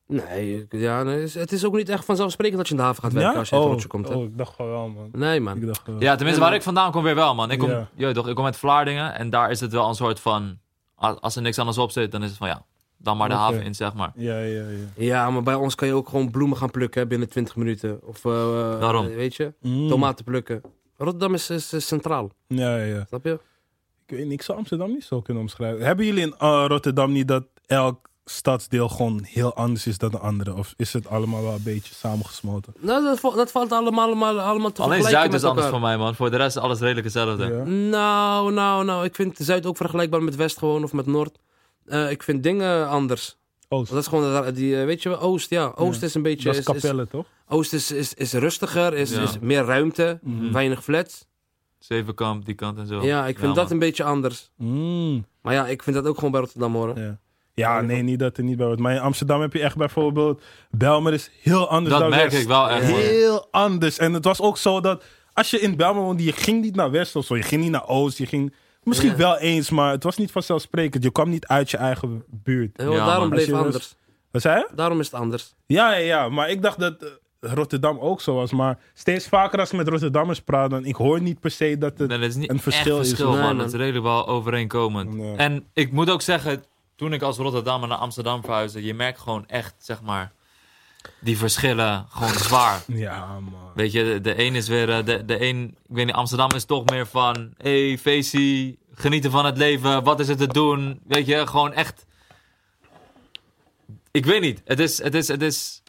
[0.08, 3.14] Nee, ja, nee, het is- ook niet echt vanzelfsprekend dat je in de haven gaat
[3.14, 4.14] werken als je uit oh, Rotterdam komt.
[4.14, 4.20] Hè?
[4.22, 5.10] oh, ik dacht gewoon wel, man.
[5.12, 5.58] Nee, man.
[5.58, 6.02] Ik dacht wel.
[6.02, 7.52] Ja, tenminste, waar ik vandaan kom weer wel, man.
[7.52, 8.12] Ik kom, Ja.
[8.12, 10.58] toch, ik kom uit Vlaardingen en daar is het wel een soort van...
[10.96, 12.66] Als, er niks anders op zit, dan is het van ja,
[12.98, 14.12] dan maar de haven in, zeg maar.
[14.16, 14.78] Ja, ja, ja.
[14.96, 18.00] Ja, maar bij ons kan je ook gewoon bloemen gaan plukken hè, binnen 20 minuten.
[18.04, 18.32] Of, eh,
[18.80, 19.08] Waarom?
[19.08, 19.88] Weet je, Mm.
[19.90, 20.62] tomaten plukken.
[20.98, 23.06] Rotterdam is, is, is centraal, Ja, ja, ja.
[23.08, 23.40] snap je?
[24.06, 25.86] Ik weet niet, ik zou Amsterdam niet zo kunnen omschrijven.
[25.86, 30.18] Hebben jullie in eh, Rotterdam niet dat elk stadsdeel gewoon heel anders is dan de
[30.18, 30.56] andere?
[30.56, 32.74] Of is het allemaal wel een beetje samengesmolten?
[32.80, 35.98] Nou, dat, dat valt allemaal, allemaal, allemaal te Alleen vergelijken Zuid is anders voor mij,
[35.98, 36.16] man.
[36.16, 37.46] Voor de rest is alles redelijk hetzelfde.
[37.46, 37.64] Ja.
[37.64, 39.06] Nou, nou, nou.
[39.06, 41.38] Ik vind Zuid ook vergelijkbaar met West gewoon of met Noord.
[41.86, 43.38] Eh, ik vind dingen anders.
[43.70, 43.92] Oost.
[43.92, 45.72] Dat is gewoon, die, eh, weet je wel, Oost, ja.
[45.76, 46.46] Oost is een beetje...
[46.48, 47.26] Dat is Capelle, toch?
[47.48, 49.22] Oost is, is, is rustiger, is, Ja.
[49.22, 50.52] is meer ruimte, Mhm.
[50.52, 51.26] weinig flats.
[51.80, 53.02] Zevenkamp, die kant en zo.
[53.04, 53.74] Ja, ik vind Ja, dat man.
[53.74, 54.52] een beetje anders.
[54.56, 55.26] Mm.
[55.42, 57.02] Maar ja, ik vind dat ook gewoon bij Rotterdam horen.
[57.04, 57.18] Ja.
[57.58, 58.82] Ja, nee, niet dat er niet bij wordt.
[58.82, 60.44] Maar in Amsterdam heb je echt bijvoorbeeld...
[60.72, 62.42] Belmer is heel anders Dat dan merk West.
[62.42, 63.00] ik wel echt, man.
[63.00, 63.98] Heel anders.
[63.98, 65.04] En het was ook zo dat...
[65.34, 67.36] Als je in Belmer woonde, je ging niet naar West of zo.
[67.36, 68.18] Je ging niet naar Oost.
[68.18, 69.16] Je ging misschien Ja.
[69.16, 71.04] wel eens, maar het was niet vanzelfsprekend.
[71.04, 72.72] Je kwam niet uit je eigen buurt.
[72.82, 73.96] Ja, daarom bleef het anders.
[74.32, 74.68] Wat zei je?
[74.76, 75.54] Daarom is het anders.
[75.66, 76.30] Ja, ja, ja.
[76.30, 77.10] Maar ik dacht dat eh,
[77.54, 78.52] Rotterdam ook zo was.
[78.52, 81.98] Maar steeds vaker als ik met Rotterdammers praat, dan ik hoor niet per se dat
[81.98, 82.08] het...
[82.10, 83.18] Nee, dat is niet een verschil echt is.
[83.18, 83.58] Nee, man.
[83.58, 85.14] Dat is redelijk wel overeenkomend.
[85.14, 85.36] Nee.
[85.36, 86.64] En ik moet ook zeggen,
[86.98, 90.32] toen ik als Rotterdammer naar Amsterdam verhuisde, je merkt gewoon echt, zeg maar,
[91.20, 92.84] die verschillen gewoon zwaar.
[92.88, 93.72] Ja, man.
[93.76, 96.52] Weet je, de, de een is weer, eh, de, de een, ik weet niet, Amsterdam
[96.52, 101.00] is toch meer van, hey, feestie, genieten van het leven, wat is er te doen?
[101.08, 102.06] Weet je, gewoon echt,
[104.12, 105.82] ik weet niet, het is, het is, het is,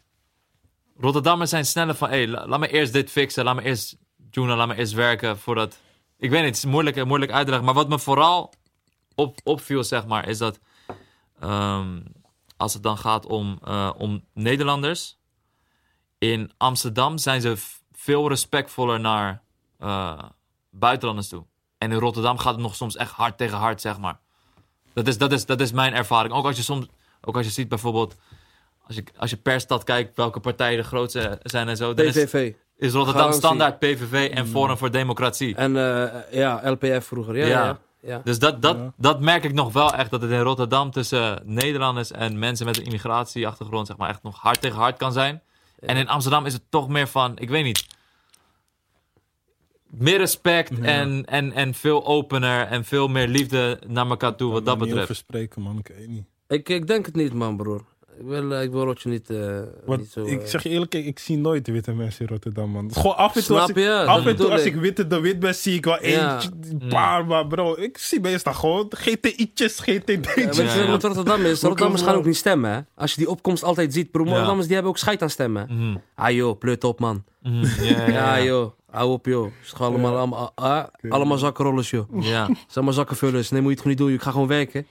[0.99, 3.97] Rotterdammers zijn sneller van, hey, la- laat me eerst dit fixen, laat me eerst
[4.31, 5.77] journal, laat me eerst werken voordat,
[6.17, 8.53] ik weet niet, het is moeilijk, moeilijk maar wat me vooral
[9.15, 10.59] op, opviel, zeg maar, is dat,
[11.39, 11.99] ehm,
[12.57, 15.17] als het dan gaat om, eh, om Nederlanders,
[16.17, 17.55] in Amsterdam zijn ze
[17.91, 19.41] veel respectvoller naar
[19.77, 20.19] eh,
[20.69, 21.45] buitenlanders toe.
[21.77, 24.19] En in Rotterdam gaat het nog soms echt hard tegen hard, zeg maar.
[24.93, 26.33] Dat is, dat is, dat is mijn ervaring.
[26.33, 26.87] Ook als je soms,
[27.21, 28.15] ook als je ziet bijvoorbeeld,
[28.83, 32.05] als je, als je per stad kijkt welke partijen de grootste zijn en zo, dan
[32.05, 32.53] is, PVV.
[32.77, 33.39] is Rotterdam Garantie.
[33.39, 35.55] standaard PVV en Forum voor Democratie.
[35.55, 37.37] En eh, ja, LPF vroeger.
[37.37, 37.65] Ja, Ja.
[37.65, 37.79] ja.
[38.01, 38.21] Ja.
[38.23, 38.93] Dus dat, dat, Ja.
[38.97, 42.77] dat merk ik nog wel echt, dat het in Rotterdam tussen Nederlanders en mensen met
[42.77, 45.41] een immigratieachtergrond, zeg maar, echt nog hard tegen hard kan zijn.
[45.79, 47.85] En in Amsterdam is het toch meer van, ik weet niet,
[49.89, 50.83] meer respect Ja.
[50.83, 55.01] en, en, en veel opener en veel meer liefde naar elkaar toe wat dat betreft.
[55.01, 55.77] over spreken, man.
[55.77, 56.23] Ik weet niet.
[56.47, 57.85] Ik, ik denk het niet, man, broer.
[58.19, 60.25] Ik wil, eh, ik wil Rotje niet, eh, Wat, niet zo...
[60.25, 62.93] ik eh, zeg je eerlijk, ik, ik zie nooit witte mensen in Rotterdam, man.
[62.93, 63.83] Gewoon af en toe, Snap als ik, je?
[63.85, 64.73] Dat af en toe als ik.
[64.75, 66.49] ik witte de wit ben, zie ik wel eentje,
[66.79, 70.35] een paar, maar bro, ik zie meestal gewoon GTI'tjes, GTD'tjes.
[70.35, 70.87] weet je Ja, ja.
[70.87, 71.61] wat Rotterdam is?
[71.63, 72.79] Rotterdammers gaan ook niet stemmen, hè?
[72.95, 75.67] Als je die opkomst altijd ziet, bro, Rotterdammers die hebben ook scheid aan stemmen.
[75.69, 75.97] Mhm.
[76.15, 77.23] Ah joh, pleut op, man.
[77.41, 77.55] Mhm.
[77.83, 78.43] Ja, ja, Ja, ja.
[78.43, 78.71] joh.
[78.91, 79.43] Hou op, joh.
[79.43, 82.11] Het is gewoon allemaal, allemaal, ah, allemaal zakkenrollers, joh.
[82.15, 82.45] Het Ja.
[82.45, 83.49] zijn allemaal zakkenvullers.
[83.49, 84.07] Nee, moet je het gewoon niet doen.
[84.07, 84.17] joh.
[84.17, 84.85] Ik ga gewoon werken.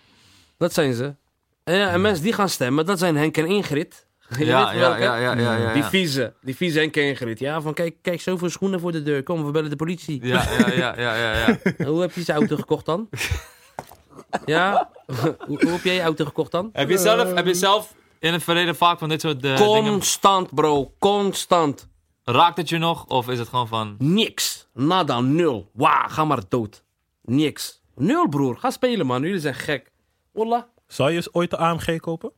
[0.59, 1.15] Dat zijn ze.
[1.69, 4.07] En, ja, en mensen die gaan stemmen, dat zijn Henk en Ingrid.
[4.39, 5.03] Je Ja, weet ja, welke?
[5.03, 5.73] ja, ja, ja, ja.
[5.73, 6.35] Die vieze.
[6.43, 7.39] Die vieze Henk en Ingrid.
[7.39, 9.23] Ja, van kijk, kijk, zoveel schoenen voor de deur.
[9.23, 10.27] Kom, we bellen de politie.
[10.27, 11.59] Ja, ja, ja, ja, ja, ja.
[11.89, 13.09] Hoe heb je zijn auto gekocht dan?
[14.45, 14.91] Ja?
[15.07, 16.71] hoe, hoe heb jij je auto gekocht dan?
[16.73, 19.57] Heb je zelf, heb je zelf in het verleden vaak van dit soort dingen...
[19.59, 20.93] Constant, bro.
[20.99, 21.89] Constant.
[22.25, 23.05] Raakt het je nog?
[23.07, 23.95] Of is het gewoon van...
[23.99, 24.69] Niks.
[24.75, 25.71] Nada, nul.
[25.73, 26.83] Wauw, ga maar dood.
[27.23, 27.83] Niks.
[27.95, 28.57] Nul, broer.
[28.57, 29.23] Ga spelen, man.
[29.23, 29.91] Jullie zijn gek.
[30.33, 30.63] Wallah.
[30.89, 32.33] Zou je eens ooit de AMG kopen?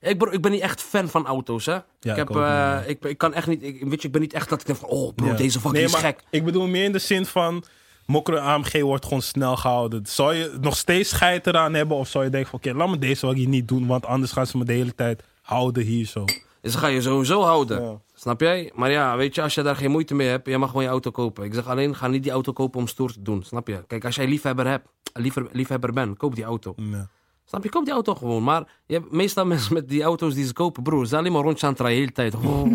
[0.00, 1.72] Ik, bro, ik ben niet echt fan van auto's, hè.
[1.72, 3.62] Ja, ik, heb, eh, ik, ik kan echt niet...
[3.62, 4.88] Ik, weet je, ik ben niet echt dat ik denk van...
[4.88, 5.34] Oh, bro, Ja.
[5.34, 6.22] deze fucking Nee, is gek.
[6.30, 7.64] Ik bedoel meer in de zin van,
[8.06, 10.06] mokkere AMG wordt gewoon snel gehouden.
[10.06, 11.96] Zou je nog steeds scheid eraan hebben?
[11.96, 14.46] Of zou je denken van, oké, laat me deze waggie niet doen, want anders gaan
[14.46, 16.24] ze me de hele tijd houden hier zo.
[16.60, 17.82] Dus dan ga je sowieso houden.
[17.82, 18.00] Ja.
[18.14, 18.72] Snap jij?
[18.74, 20.88] Maar ja, weet je, als je daar geen moeite mee hebt, jij mag gewoon je
[20.88, 21.44] auto kopen.
[21.44, 23.42] Ik zeg alleen, ga niet die auto kopen om stoer te doen.
[23.42, 23.84] Snap je?
[23.86, 26.74] Kijk, als jij liefhebber hebt, liever, liefhebber bent, koop die auto.
[26.76, 27.08] Ja.
[27.48, 27.68] Snap je?
[27.68, 28.42] Koop die auto gewoon.
[28.42, 31.32] Maar je hebt meestal mensen met die auto's die ze kopen, broer, ze zijn alleen
[31.32, 32.42] maar rondjes aan het rijden de hele tijd.
[32.42, 32.68] Ho,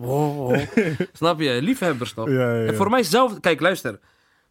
[0.00, 0.56] ho, ho.
[1.12, 1.62] Snap je?
[1.62, 2.28] Liefhebbers toch?
[2.28, 2.66] Ja, ja, ja.
[2.66, 3.98] En voor mijzelf, kijk, luister.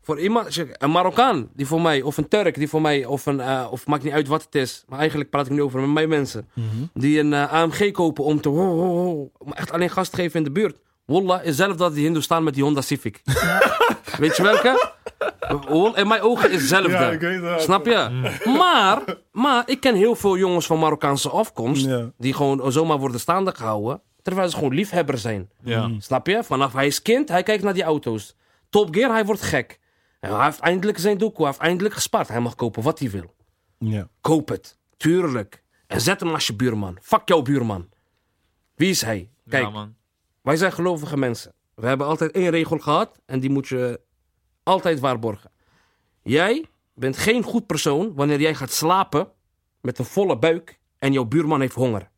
[0.02, 3.40] Voor iemand, een Marokkaan die voor mij, of een Turk die voor mij, of een,
[3.40, 4.84] eh, of maakt niet uit wat het is.
[4.88, 6.50] Maar eigenlijk praat ik nu over met mijn mensen.
[6.54, 6.68] Mhm.
[6.94, 10.52] Die een eh, AMG kopen om te, om echt alleen gas te geven in de
[10.52, 10.78] buurt.
[11.06, 13.22] Wallah, is zelf dat die Hindustan met die Honda Civic.
[14.20, 14.92] Weet je welke?
[15.96, 16.90] In mijn ogen is hetzelfde.
[16.92, 17.62] Ja, ik weet het.
[17.62, 18.32] Snap je?
[18.58, 21.86] Maar, maar ik ken heel veel jongens van Marokkaanse afkomst.
[21.86, 22.12] Ja.
[22.18, 24.02] Die gewoon zomaar worden staande gehouden.
[24.22, 25.50] Terwijl ze gewoon liefhebber zijn.
[25.64, 25.90] Ja.
[26.00, 26.44] Snap je?
[26.44, 28.36] Vanaf hij is kind, hij kijkt naar die auto's.
[28.70, 29.80] Top Gear, hij wordt gek.
[30.20, 32.28] En hij heeft eindelijk zijn doekoe, hij heeft eindelijk gespaard.
[32.28, 33.34] Hij mag kopen wat hij wil.
[33.80, 34.08] Ja.
[34.22, 34.78] Koop het.
[34.98, 35.64] Tuurlijk.
[35.88, 36.98] En zet hem als je buurman.
[37.02, 37.90] Fuck jouw buurman.
[38.76, 39.30] Wie is hij?
[39.50, 39.96] Kijk, Ja, man.
[40.42, 41.54] wij zijn gelovige mensen.
[41.76, 44.00] We hebben altijd één regel gehad en die moet je
[44.66, 45.52] altijd waarborgen.
[46.24, 49.32] Jij bent geen goed persoon wanneer jij gaat slapen
[49.82, 52.10] met een volle buik en jouw buurman heeft honger.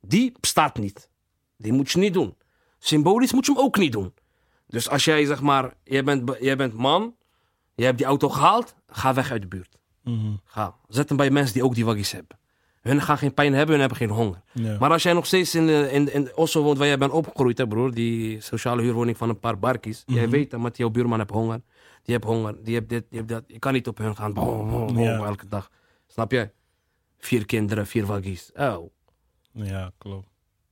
[0.00, 1.10] Die bestaat niet.
[1.56, 2.36] Die moet je niet doen.
[2.78, 4.14] Symbolisch moet je hem ook niet doen.
[4.66, 7.14] Dus als jij zeg maar, jij bent, jij bent man,
[7.74, 9.78] je hebt die auto gehaald, ga weg uit de buurt.
[10.02, 10.32] Mhm.
[10.44, 10.76] Ga.
[10.88, 12.38] Zet hem bij mensen die ook die waggies hebben.
[12.80, 14.40] Hun gaan geen pijn hebben, hun hebben geen honger.
[14.52, 14.76] Ja.
[14.78, 17.58] Maar als jij nog steeds in, de, in, in Oslo woont waar jij bent opgegroeid,
[17.58, 20.02] hè, broer, die sociale huurwoning van een paar barkies.
[20.06, 20.30] Jij Mhm.
[20.30, 21.60] weet dat met jouw buurman heeft honger.
[22.02, 23.44] Die heeft honger, die heeft dit, die heeft dat.
[23.46, 25.24] Je kan niet op hun gaan, boom, boom, boom, Ja.
[25.24, 25.70] elke dag.
[26.08, 26.50] Snap je?
[27.18, 28.50] Vier kinderen, vier waggies.
[28.56, 28.90] Oh.
[29.52, 30.28] ja, klopt.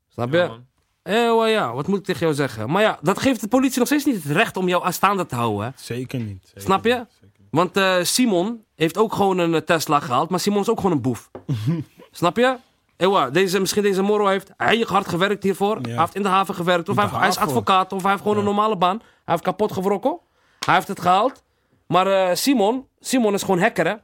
[0.08, 0.36] Snap je?
[0.38, 0.58] Ja.
[1.02, 2.70] Eh, wel ja, wat moet ik tegen jou zeggen?
[2.70, 5.34] Maar ja, dat geeft de politie nog steeds niet het recht om jou aanstaande te
[5.34, 5.64] houden.
[5.66, 5.70] Hè?
[5.76, 6.44] Zeker niet.
[6.46, 6.94] Zeker Snap je?
[6.94, 7.48] niet, zeker niet.
[7.50, 10.92] Want eh, Simon heeft ook gewoon een eh, Tesla gehaald, maar Simon is ook gewoon
[10.92, 11.30] een boef.
[12.18, 12.56] Snap je?
[12.96, 15.78] Ewa, deze, misschien deze Moro heeft hij heeft hard gewerkt hiervoor.
[15.82, 16.88] Hij heeft in de haven gewerkt.
[16.88, 17.92] Of hij, is advocaat.
[17.92, 18.96] Of hij heeft gewoon een normale baan.
[18.98, 20.18] Hij heeft kapot gewrokken.
[20.64, 21.42] Hij heeft het gehaald.
[21.86, 23.94] Maar eh, Simon, Simon is gewoon hacker, hè?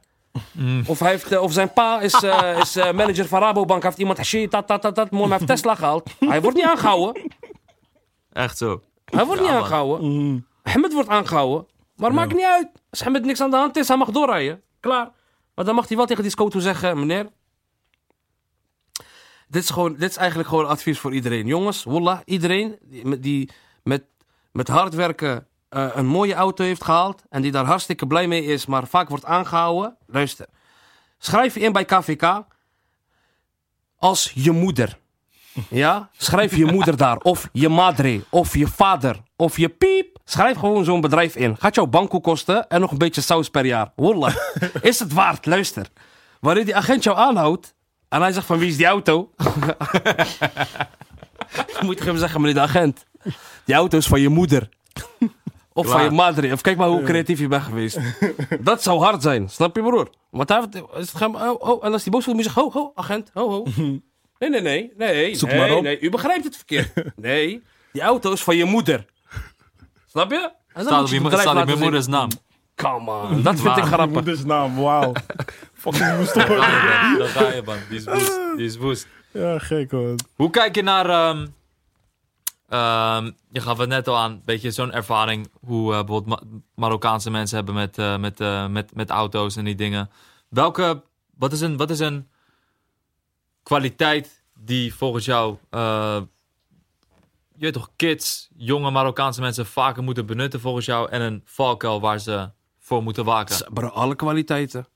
[0.85, 3.81] Of, hij heeft, eh, of zijn pa is, eh, is manager van Rabobank.
[3.81, 5.11] Hij heeft iemand hashi, dat, dat, dat, dat.
[5.11, 6.09] Mooi, hij heeft Tesla gehaald.
[6.19, 7.31] Hij wordt niet aangehouden.
[8.31, 8.81] Echt zo.
[9.05, 9.63] Hij wordt Ja, niet man.
[9.63, 10.25] aangehouden.
[10.27, 10.39] Mhm.
[10.63, 11.67] Ahmed wordt aangehouden.
[11.95, 12.67] Maar maakt niet uit.
[12.89, 14.61] Als Ahmed niks aan de hand is, hij mag doorrijden.
[14.79, 15.11] Klaar.
[15.55, 17.27] Maar dan mag hij wel tegen die scoto zeggen, meneer.
[19.47, 21.47] Dit is, gewoon, dit is eigenlijk gewoon advies voor iedereen.
[21.47, 23.49] Jongens, wallah, iedereen die, met- die
[23.83, 24.03] met,
[24.51, 27.23] met hard werken eh, een mooie auto heeft gehaald.
[27.29, 29.97] En die daar hartstikke blij mee is, maar vaak wordt aangehouden.
[30.07, 30.45] Luister.
[31.17, 32.43] Schrijf je in bij KVK
[33.97, 34.97] als je moeder.
[35.69, 36.09] Ja?
[36.17, 37.17] Schrijf je moeder daar.
[37.17, 38.23] Of je madre.
[38.29, 39.21] Of je vader.
[39.35, 40.17] Of je piep.
[40.25, 41.57] Schrijf gewoon zo'n bedrijf in.
[41.57, 43.91] Gaat jouw banko kosten en nog een beetje saus per jaar.
[43.95, 44.35] Wallah.
[44.81, 45.45] Is het waard?
[45.45, 45.87] Luister.
[46.39, 47.75] Wanneer die agent jou aanhoudt
[48.15, 49.31] en hij zegt van wie is die auto?
[51.73, 53.05] Dan moet je hem zeggen, meneer de agent.
[53.65, 54.69] Die auto is van je moeder.
[55.73, 56.51] Of van je madre.
[56.51, 57.99] Of kijk maar hoe creatief je bent geweest.
[58.59, 59.49] Dat zou hard zijn.
[59.49, 60.09] Snap je, broer?
[60.29, 60.63] Want hij
[60.93, 62.91] is het gaan, oh, oh, en als die boos wordt, moet je zeggen, ho, ho,
[62.95, 63.65] agent, ho, ho.
[64.39, 65.35] Nee, nee, nee, nee.
[65.35, 65.83] Zoek nee, maar op.
[65.83, 66.91] Nee, u begrijpt het verkeerd.
[67.15, 69.05] Nee, die auto is van je moeder.
[70.07, 70.51] Snap je?
[70.73, 72.29] En dan Staat op je staat op moeders naam.
[72.75, 74.09] Come on, dat vind ik grappig.
[74.13, 75.11] Moeders naam, wauw.
[75.73, 77.77] Fucking moest toch Ja, Daar ga je, man.
[77.89, 78.39] Die is woest.
[78.57, 79.07] Die is woest.
[79.31, 80.15] Ja, gek hoor.
[80.35, 81.09] Hoe kijk je naar...
[81.09, 81.47] ehm,
[82.69, 85.49] ehm, je gaf het net al aan, een beetje zo'n ervaring...
[85.59, 89.65] hoe eh, bijvoorbeeld Ma- Marokkaanse mensen hebben met, eh, met, eh, met, met auto's en
[89.65, 90.09] die dingen.
[90.49, 91.03] Welke...
[91.37, 92.27] Wat is een, wat is een
[93.63, 96.17] kwaliteit die volgens jou, eh,
[97.55, 102.01] je weet toch, kids, jonge Marokkaanse mensen vaker moeten benutten volgens jou en een valkuil
[102.01, 102.49] waar ze
[102.85, 103.73] voor moeten waken?
[103.73, 104.87] Bro, alle kwaliteiten.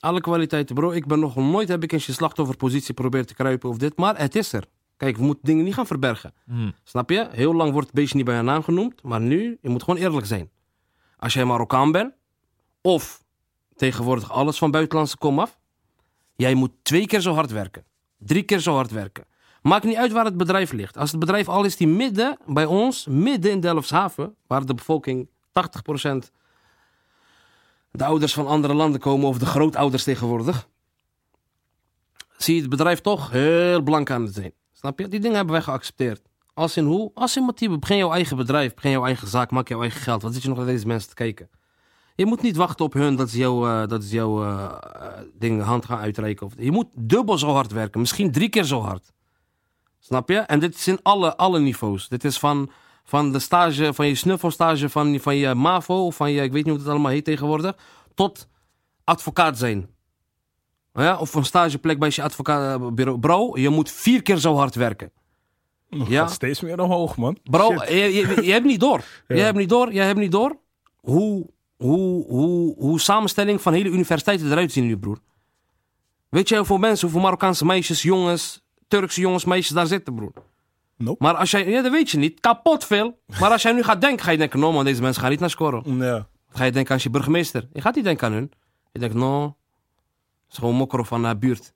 [0.00, 0.90] Alle kwaliteiten, bro.
[0.90, 4.18] Ik ben nog nooit heb ik in je slachtofferpositie proberen te kruipen of dit, maar
[4.18, 4.64] het is er.
[4.96, 6.34] Kijk, we moeten dingen niet gaan verbergen.
[6.46, 6.70] Hm.
[6.84, 7.28] Snap je?
[7.30, 10.00] Heel lang wordt het beestje niet bij haar naam genoemd, maar nu, je moet gewoon
[10.00, 10.50] eerlijk zijn.
[11.16, 12.14] Als jij Marokkaan bent,
[12.80, 13.24] of
[13.76, 15.58] tegenwoordig alles van buitenlandse kom af,
[16.36, 17.84] jij moet twee keer zo hard werken.
[18.18, 19.26] Drie keer zo hard werken.
[19.62, 20.96] Maakt niet uit waar het bedrijf ligt.
[20.96, 25.28] Als het bedrijf al is die midden, bij ons, midden in Delfshaven, waar de bevolking
[25.28, 26.30] 80%
[27.98, 30.68] de ouders van andere landen komen, of de grootouders tegenwoordig,
[32.36, 34.52] zie je het bedrijf toch heel blank aan het zijn.
[34.72, 35.08] Snap je?
[35.08, 36.22] Die dingen hebben wij geaccepteerd.
[36.54, 37.10] Als in hoe?
[37.14, 37.78] Als in motief.
[37.78, 40.22] Begin jouw eigen bedrijf, begin jouw eigen zaak, maak jouw eigen geld.
[40.22, 41.50] Wat zit je nog naar deze mensen te kijken?
[42.14, 44.72] Je moet niet wachten op hun dat ze jouw eh, dat eh,
[45.34, 46.46] ding hand gaan uitreiken.
[46.46, 49.12] Of, je moet dubbel zo hard werken, misschien drie keer zo hard.
[49.98, 50.36] Snap je?
[50.36, 52.08] En dit is in alle, alle niveaus.
[52.08, 52.70] Dit is van,
[53.08, 56.64] van de stage, van je snuffelstage, van, van je MAVO, of van je, ik weet
[56.64, 57.76] niet hoe het allemaal heet tegenwoordig,
[58.14, 58.48] tot
[59.04, 59.88] advocaat zijn.
[60.94, 63.18] Ja, of een stageplek bij je advocaatbureau.
[63.18, 65.12] Bro, je moet vier keer zo hard werken.
[65.90, 66.04] Ja.
[66.04, 67.38] gaat steeds meer omhoog, man.
[67.42, 69.04] Bro, je, je, je hebt niet door.
[69.28, 69.36] Ja.
[69.36, 70.56] Je hebt niet door, je hebt niet door
[70.96, 71.46] hoe,
[71.76, 75.18] hoe, hoe, hoe samenstelling van hele universiteiten eruit zien nu, broer.
[76.28, 80.32] Weet je hoeveel mensen, hoeveel Marokkaanse meisjes, jongens, Turkse jongens, meisjes daar zitten, broer?
[80.98, 81.24] Nope.
[81.24, 83.18] Maar als jij, ja, dat weet je niet, kapot veel.
[83.40, 85.40] Maar als jij nu gaat denken, ga je denken, no man, deze mensen gaan niet
[85.40, 85.96] naar scoren.
[85.96, 86.28] Ja.
[86.48, 87.68] Ga je denken aan je burgemeester.
[87.72, 88.52] Je gaat niet denken aan hun.
[88.92, 91.72] Je denkt, no, het is gewoon van de buurt.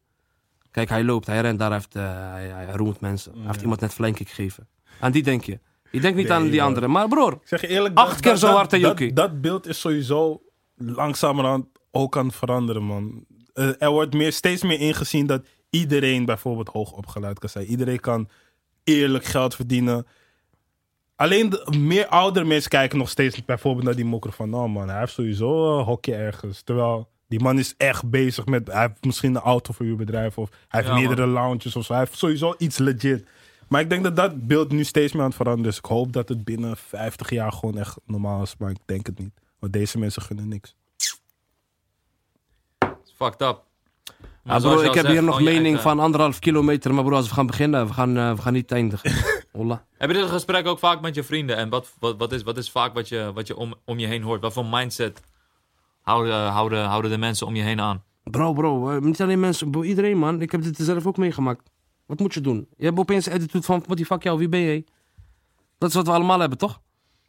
[0.70, 3.32] Kijk, hij loopt, hij rent daar, hij, heeft, eh, hij, hij roemt mensen.
[3.34, 4.68] Hij heeft iemand net kick gegeven.
[5.00, 5.60] Aan die denk je.
[5.90, 6.66] Je denkt niet Nee, aan die man.
[6.66, 6.88] andere.
[6.88, 9.12] Maar broer, zeg je eerlijk, Acht keer zo hard, dat, Yuki?
[9.12, 10.42] dat beeld is sowieso
[10.76, 13.24] langzamerhand ook aan het veranderen, man.
[13.52, 17.66] Eh, er wordt meer, steeds meer ingezien dat iedereen bijvoorbeeld hoog opgeleid kan zijn.
[17.66, 18.28] Iedereen kan
[18.84, 20.06] eerlijk geld verdienen.
[21.16, 24.50] Alleen de, meer oudere mensen kijken nog steeds bijvoorbeeld naar die mokker van...
[24.50, 26.62] Nou man, hij heeft sowieso een hokje ergens.
[26.62, 28.66] Terwijl die man is echt bezig met...
[28.66, 31.02] Hij heeft misschien een auto voor uw bedrijf of hij heeft Ja, man.
[31.02, 31.92] meerdere lounges of zo.
[31.92, 33.26] Hij heeft sowieso iets legit.
[33.68, 35.78] Maar ik denk dat dat beeld nu steeds meer aan het veranderen is.
[35.78, 38.54] Ik hoop dat het binnen 50 jaar gewoon echt normaal is.
[38.58, 39.32] Maar ik denk het niet.
[39.58, 40.74] Want deze mensen gunnen niks.
[42.78, 43.71] It's fucked up.
[44.42, 46.94] Maar Ah, je ik heb zegt, hier nog je mening van anderhalf kilometer.
[46.94, 49.12] Maar bro, als we gaan beginnen, we gaan, eh, we gaan niet eindigen.
[49.52, 49.84] Holla.
[49.98, 51.56] Heb je dit gesprek ook vaak met je vrienden?
[51.56, 54.06] En wat, wat, wat, is, wat is vaak wat je, wat je om, om je
[54.06, 54.40] heen hoort?
[54.40, 55.20] Wat voor mindset
[56.00, 58.02] houden, houden, houden de mensen om je heen aan?
[58.24, 60.40] Bro, bro, eh, niet alleen mensen, bro, iedereen man.
[60.40, 61.70] Ik heb dit zelf ook meegemaakt.
[62.06, 62.66] Wat moet je doen?
[62.76, 64.84] Je hebt opeens een attitude van, wat die fuck jou, wie ben jij?
[65.78, 66.80] Dat is wat we allemaal hebben, toch?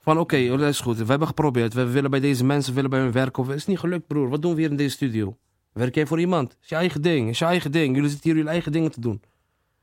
[0.01, 0.97] Van oké, oh, dat is goed.
[0.97, 1.73] We hebben geprobeerd.
[1.73, 3.45] We willen bij deze mensen, we willen bij hun werken.
[3.45, 4.29] Het is niet gelukt, broer.
[4.29, 5.37] Wat doen we hier in deze studio?
[5.73, 6.51] Werk jij voor iemand?
[6.51, 7.21] Het is je eigen ding.
[7.21, 7.95] Het is je eigen ding.
[7.95, 9.21] Jullie zitten hier jullie eigen dingen te doen.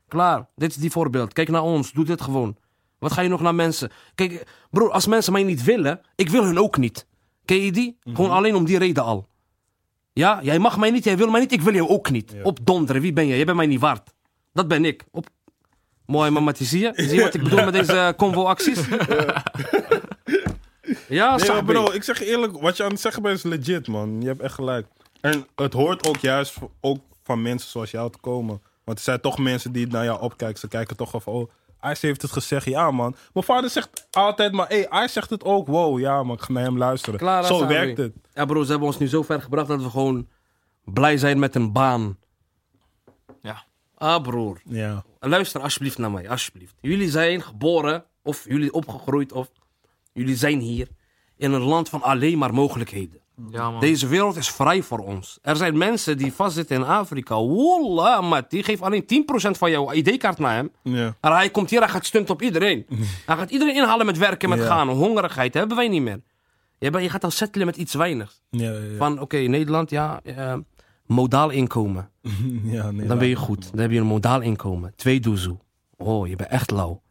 [0.07, 0.47] Klaar.
[0.55, 1.33] Dit is die voorbeeld.
[1.33, 1.91] Kijk naar ons.
[1.91, 2.57] Doe dit gewoon.
[2.99, 3.91] Wat ga je nog naar mensen?
[4.15, 7.07] Kijk, broer, als mensen mij niet willen, ik wil hun ook niet.
[7.45, 7.97] Ken je die?
[8.03, 9.27] Gewoon alleen om die reden al.
[10.13, 12.31] Ja, jij mag mij niet, jij wil mij niet, ik wil jou ook niet.
[12.35, 12.43] Ja.
[12.43, 13.35] Op donderen, wie ben jij?
[13.35, 14.09] Jij bent mij niet waard.
[14.53, 15.03] Dat ben ik.
[15.11, 15.27] Op...
[16.05, 16.91] Mooi, mama, zie je?
[16.95, 18.79] Zie je wat ik bedoel met deze eh, convo-acties?
[21.07, 23.87] ja, Nee, bro, ik zeg je eerlijk, wat je aan het zeggen bent is legit,
[23.87, 24.21] man.
[24.21, 24.87] Je hebt echt gelijk.
[25.21, 28.61] En het hoort ook juist ook van mensen zoals jou te komen.
[28.83, 30.59] Want er zijn toch mensen die naar jou opkijken.
[30.59, 31.49] Ze kijken toch van, oh,
[31.83, 32.65] Ice heeft het gezegd.
[32.65, 33.15] Ja, man.
[33.33, 35.67] Mijn vader zegt altijd maar, hé, hey, Ice zegt het ook.
[35.67, 37.19] Wow, ja, man, ik ga naar hem luisteren.
[37.19, 38.13] Klaar, Zo werkt het.
[38.33, 40.27] Ja, bro, ze hebben ons nu zo ver gebracht dat we gewoon
[40.83, 42.17] blij zijn met een baan.
[43.41, 43.63] Ja.
[43.95, 44.61] Ah, broer.
[44.65, 45.03] Ja.
[45.19, 46.75] Luister alsjeblieft naar mij, alsjeblieft.
[46.81, 49.51] Jullie zijn geboren, of jullie opgegroeid, of
[50.13, 50.87] jullie zijn hier
[51.37, 53.21] in een land van alleen maar mogelijkheden.
[53.49, 53.79] Ja, man.
[53.79, 55.39] Deze wereld is vrij voor ons.
[55.41, 57.35] Er zijn mensen die vastzitten in Afrika.
[57.45, 58.49] Wallah, mat.
[58.49, 59.05] Die geeft alleen 10%
[59.57, 60.71] van jouw ID-kaart naar hem.
[60.83, 61.15] Ja.
[61.21, 62.85] En hij komt hier, hij gaat stunt op iedereen.
[63.25, 64.65] hij gaat iedereen inhalen met werken, met Ja.
[64.65, 64.89] gaan.
[64.89, 66.21] Hongerigheid hebben wij niet meer.
[66.77, 68.41] Je, je gaat dan settelen met iets weinigs.
[68.49, 68.97] Ja, ja, ja.
[68.97, 70.53] Van, oké, Nederland, ja, eh,
[71.05, 72.09] modaal inkomen.
[72.63, 73.71] ja nee, Dan ben je goed.
[73.71, 74.93] Dan heb je een modaal inkomen.
[74.95, 75.57] Twee doezoe.
[75.97, 77.01] Oh, je bent echt lauw.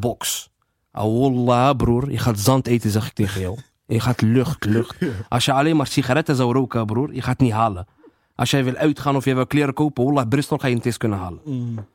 [0.00, 0.50] Box.
[0.90, 2.10] Ah, wallah, broer.
[2.10, 3.58] Je gaat zand eten, zeg ik tegen jou.
[3.94, 4.96] Je gaat lucht, lucht.
[5.28, 7.86] Als je alleen maar sigaretten zou roken, broer, je gaat het niet halen.
[8.34, 10.96] Als jij wil uitgaan of jij wil kleren kopen, wallah, Bristol ga je niet eens
[10.96, 11.40] kunnen halen.
[11.44, 11.86] Mm.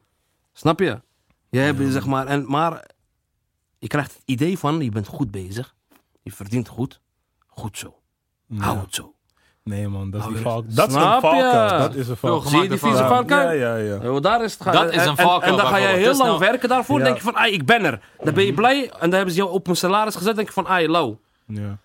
[0.53, 1.01] Snap je?
[1.49, 2.85] Je hebt, zeg maar, en, maar
[3.79, 5.75] je krijgt het idee van, je bent goed bezig.
[6.21, 6.99] Je verdient goed.
[7.47, 7.95] Goed zo.
[8.57, 9.13] Hou het zo.
[9.63, 10.65] Nee, man, dat is Nou, die weer- valk.
[10.75, 11.27] Dat is een Snap je?
[11.27, 11.79] valkuil.
[11.79, 12.49] Dat is een valkuil.
[12.49, 13.51] Zie je die vieze valkuil?
[13.51, 14.19] Ja, ja, ja.
[14.19, 16.15] Daar is het Dat is een en- en- valkuil En, dan ga je heel lang
[16.15, 16.39] snel.
[16.39, 16.97] werken daarvoor.
[16.97, 17.03] Ja.
[17.03, 18.01] denk je van, ai, ik ben er.
[18.23, 18.89] Dan ben je blij.
[18.91, 20.35] En dan hebben ze jou op een salaris gezet.
[20.35, 21.19] denk je van, ai, lauw.
[21.45, 21.77] Ja.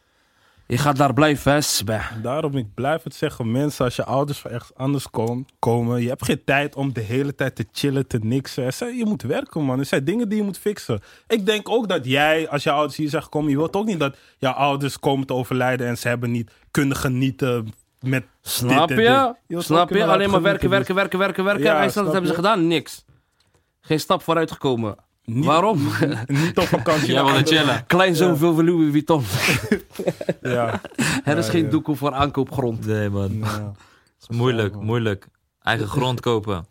[0.67, 2.11] Je gaat daar blijven, hè, Sbeh.
[2.23, 3.51] Daarom, ik blijf het zeggen.
[3.51, 6.03] Mensen, als je ouders van ergens anders kom- komen...
[6.03, 8.65] Je hebt geen tijd om de hele tijd te chillen, te niksen.
[8.65, 9.79] Er zijn- Je moet werken, man.
[9.79, 11.01] Er zijn dingen die je moet fixen.
[11.27, 13.51] Ik denk ook dat jij, als je ouders hier zijn gekomen...
[13.51, 15.87] Je wilt ook niet dat jouw ouders komen te overlijden...
[15.87, 19.09] en ze hebben niet kunnen genieten met Snap dit en je?
[19.11, 19.37] dit.
[19.47, 20.05] wilt Snap je?
[20.05, 21.65] Alleen maar werken, genieten, werken, werken, werken, werken.
[21.65, 22.67] Ja, en wat hebben ze gedaan?
[22.67, 23.05] Niks.
[23.81, 24.97] Geen stap vooruit gekomen.
[25.25, 25.89] Niet- Waarom?
[26.27, 27.07] Niet op vakantie.
[27.13, 27.87] Jij wilde andere- chillen.
[27.87, 29.23] Kleinzoon van Louis Vuitton.
[30.43, 30.81] Ja.
[31.25, 31.71] er is Ja, geen ja.
[31.71, 32.87] doekoe voor aankoopgrond.
[32.87, 33.39] Nee, man.
[33.39, 33.73] Ja.
[34.21, 35.27] is moeilijk, moeilijk.
[35.63, 36.67] Eigen grond kopen.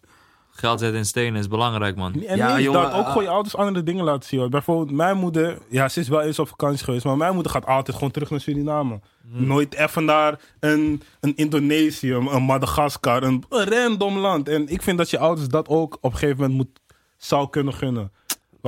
[0.55, 2.13] Geld zetten in stenen is belangrijk, man.
[2.13, 3.07] En Ja, jongen, dat, ook ah.
[3.07, 4.39] gewoon je ouders andere dingen laten zien.
[4.39, 4.49] hoor.
[4.49, 7.65] Bijvoorbeeld, mijn moeder, ja, ze is wel eens op vakantie geweest, maar mijn moeder gaat
[7.65, 8.99] altijd gewoon terug naar Suriname.
[9.31, 9.47] Hmm.
[9.47, 14.49] Nooit even naar een, een Indonesië, een Madagaskar, een, een random land.
[14.49, 16.79] En ik vind dat je ouders dat ook op een gegeven moment moet,
[17.17, 18.11] zou kunnen gunnen.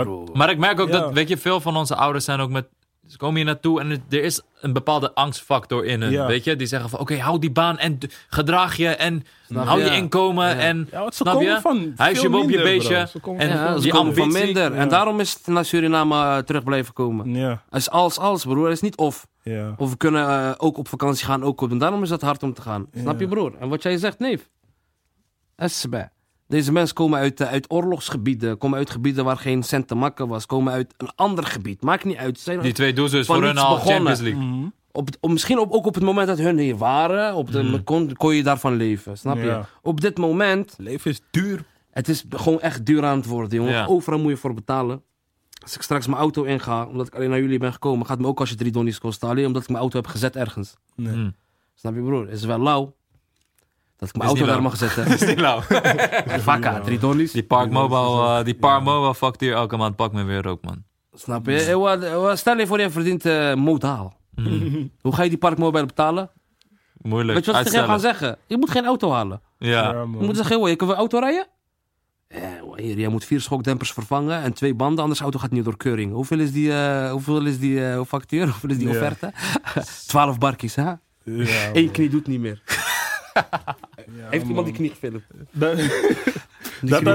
[0.04, 1.00] Wat, Maar ik merk ook Ja.
[1.00, 2.66] dat, weet je, veel van onze ouders zijn ook met...
[3.08, 6.26] Ze komen hier naartoe en er is een bepaalde angstfactor in hun, Ja.
[6.28, 6.56] weet je?
[6.56, 9.96] Die zeggen van, oké, hou die baan en gedraag je en Snap hou je je?
[9.96, 10.56] inkomen Ja.
[10.56, 10.88] en...
[10.92, 11.62] ja, want ze snap komen je?
[11.62, 12.96] van Huisje boven je beestje.
[13.38, 14.74] En- Ja, die komen van minder.
[14.74, 17.34] En daarom is het naar Suriname eh, terug blijven komen.
[17.36, 18.64] Ja, Het is alles, alles broer.
[18.66, 19.28] Het is niet of.
[19.44, 19.74] ja.
[19.78, 21.80] Of we kunnen eh, ook op vakantie gaan, ook op doen.
[21.80, 22.88] Daarom is het hard om te gaan.
[22.98, 23.54] Snap je broer?
[23.60, 24.50] En wat jij zegt, neef.
[25.56, 26.10] Esbe.
[26.48, 28.58] Deze mensen komen uit, eh, uit oorlogsgebieden.
[28.58, 30.46] Komen uit gebieden waar geen cent te makken was.
[30.46, 31.82] Komen uit een ander gebied.
[31.82, 32.38] Maakt niet uit.
[32.38, 33.94] Ze zijn Die twee Van voor hun al begonnen.
[33.96, 34.42] Champions League.
[34.42, 34.68] Mhm.
[34.92, 37.36] op, misschien op, ook op het moment dat hun hier waren.
[37.36, 37.84] Op de, Mm.
[37.84, 39.18] kon, kon je daarvan leven.
[39.18, 39.62] Snap je?
[39.82, 40.76] Op dit moment.
[40.78, 41.64] Leven is duur.
[41.92, 43.74] Het is gewoon echt duur aan het worden, jongen.
[43.74, 43.86] Ja.
[43.86, 45.02] Overal moet je voor betalen.
[45.62, 48.26] Als ik straks mijn auto inga, omdat ik alleen naar jullie ben gekomen, gaat het
[48.26, 49.30] me ook als je drie donnies kosten.
[49.30, 50.76] Alleen omdat ik mijn auto heb gezet ergens.
[50.96, 51.14] Nee.
[51.14, 51.30] Hm.
[51.76, 52.30] Snap je, broer?
[52.30, 52.95] Is wel lauw.
[53.98, 55.08] Dat ik mijn Is niet auto daar mag zetten.
[55.14, 55.62] Is niet lauw.
[56.48, 57.32] Vakka, drie donnies.
[57.32, 60.84] Die Park Mobile, eh, die Park Mobile factuur elke maand pakt me weer ook, man.
[61.14, 61.62] Snap je?
[61.62, 64.18] Eh, wat- Stel je voor, je verdient eh, modaal.
[64.36, 64.86] Hm.
[65.02, 66.30] Hoe ga je die parkmobile betalen?
[67.02, 67.34] Moeilijk.
[67.34, 68.38] Weet je wat ze tegen gaan zeggen?
[68.48, 69.42] Je moet geen auto halen.
[69.58, 69.92] Ja.
[69.92, 70.20] Ja, man.
[70.20, 71.48] Je moet zeggen, joh, je kan wel auto rijden?
[72.28, 72.42] Eh,
[72.76, 76.14] hier, jij moet vier schokdempers vervangen en twee banden, anders auto gaat niet door keuring.
[76.14, 78.44] Hoeveel is die, eh, hoeveel is die eh, factuur?
[78.44, 78.94] Hoeveel is die Ja.
[78.94, 79.32] offerte?
[80.08, 80.84] Twaalf barkies, hè?
[81.24, 82.62] Ja, Eén knie doet niet meer.
[84.30, 84.64] Heeft iemand man.
[84.64, 85.24] die knie gefilmd?
[85.52, 85.78] Dat,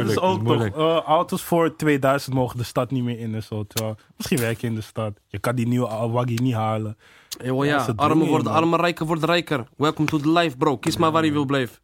[0.06, 0.74] is ook moeilijk.
[0.74, 0.98] toch.
[0.98, 3.64] eh, auto's voor 2000 mogen de stad niet meer in en zo.
[3.64, 5.12] Terwijl, misschien werk je in de stad.
[5.26, 6.98] Je kan die nieuwe Waggy niet halen.
[7.44, 9.66] Joh, Ja, armen worden armer, rijker worden rijker.
[9.76, 10.76] Welcome to the life, bro.
[10.78, 11.76] Kies maar waar je wil blijven.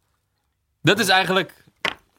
[0.81, 1.63] Dat is eigenlijk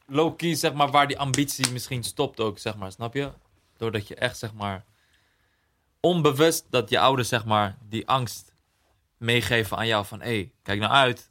[0.07, 2.93] low-key, zeg maar, waar die ambitie misschien stopt ook, zeg maar.
[2.93, 3.31] Snap je?
[3.77, 4.85] Doordat je echt, zeg maar,
[6.01, 8.53] onbewust dat je ouders, zeg maar, die angst
[9.16, 11.31] meegeven aan jou van, hé, hey, kijk nou uit.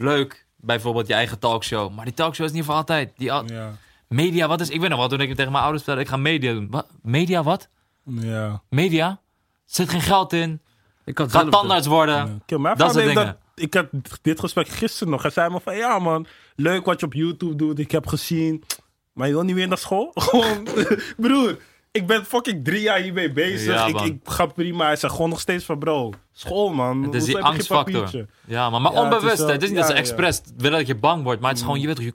[0.00, 1.94] Leuk, bijvoorbeeld je eigen talkshow.
[1.94, 3.12] Maar die talkshow is niet voor altijd.
[3.16, 3.76] Die al- Ja.
[4.08, 4.68] media, wat is...
[4.68, 6.66] Ik weet nog wel, toen ik tegen mijn ouders vertelde, ik ga media doen.
[6.70, 6.86] Wat?
[7.02, 7.68] Media, wat?
[8.04, 8.62] Ja.
[8.68, 9.08] Media?
[9.08, 9.18] Er
[9.64, 10.60] zit geen geld in.
[11.04, 12.42] Ik had Ga tandarts worden.
[12.46, 12.74] Ja.
[12.74, 13.14] Dat soort dingen.
[13.26, 13.86] dat, ik had
[14.22, 15.22] dit gesprek gisteren nog.
[15.22, 16.26] Hij zei me van, ja man,
[16.56, 17.78] leuk wat je op YouTube doet.
[17.78, 18.64] Ik heb gezien.
[19.12, 20.10] Maar je wil niet weer naar school?
[20.14, 20.68] Gewoon,
[21.16, 21.58] broer,
[21.92, 23.74] ik ben fucking drie jaar hiermee bezig.
[23.74, 24.84] Ja, ik, ik ga prima.
[24.84, 27.02] Hij zegt gewoon nog steeds van, bro, school man.
[27.02, 28.02] Het is die angstfactor.
[28.02, 28.26] papiertje?
[28.46, 29.38] Ja, maar, maar Ja, het is onbewust.
[29.38, 29.48] wel-.
[29.48, 31.40] Het is niet dat ze expres willen dat je bang wordt.
[31.40, 32.14] Maar het is gewoon, je weet toch, je-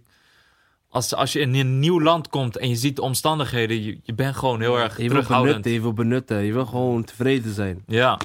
[0.89, 4.13] als, als je in een nieuw land komt en je ziet de omstandigheden, je, je
[4.13, 5.47] bent gewoon heel erg Je wil terughoudend.
[5.49, 6.37] benutten, je wil benutten.
[6.43, 7.83] Je wil gewoon tevreden zijn.
[7.87, 8.19] Ja.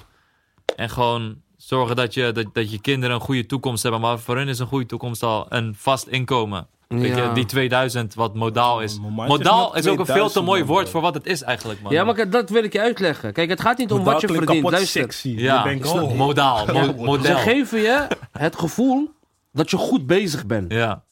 [0.76, 4.00] En gewoon zorgen dat je, dat, dat je kinderen een goede toekomst hebben.
[4.00, 6.66] Maar voor hun is een goede toekomst al een vast inkomen.
[6.98, 7.32] Weet je, Ja.
[7.32, 8.98] die 2000 wat modaal is.
[9.00, 11.80] Modaal is ook een veel te 2000, mooi man, woord voor wat het is eigenlijk,
[11.82, 11.92] man.
[11.92, 13.32] Ja, maar dat wil ik je uitleggen.
[13.32, 14.48] Kijk, het gaat niet om Modaal wat je verdient.
[14.50, 15.28] kapot Luister, sexy.
[15.28, 17.36] Ja, Je oh, modaal, mo- ze model.
[17.38, 19.10] geven je het gevoel
[19.52, 20.72] dat je goed bezig bent.
[20.72, 21.04] Ja,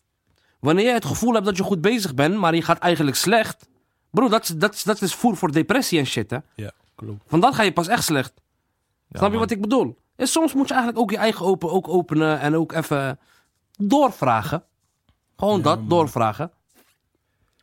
[0.60, 3.68] Wanneer je het gevoel hebt dat je goed bezig bent, maar je gaat eigenlijk slecht.
[4.10, 6.38] Bro, dat, is- dat, dat is voer voor depressie en shit, hè.
[6.54, 7.22] Ja, klopt.
[7.28, 8.32] Want dan ga je pas echt slecht.
[8.36, 8.42] Ja,
[9.18, 9.38] Snap je man.
[9.38, 9.96] wat ik bedoel?
[10.16, 13.18] En soms moet je eigenlijk ook je eigen open, ook openen en ook even
[13.76, 14.62] doorvragen.
[15.38, 15.88] Gewoon Ja, dat, man.
[15.88, 16.50] doorvragen.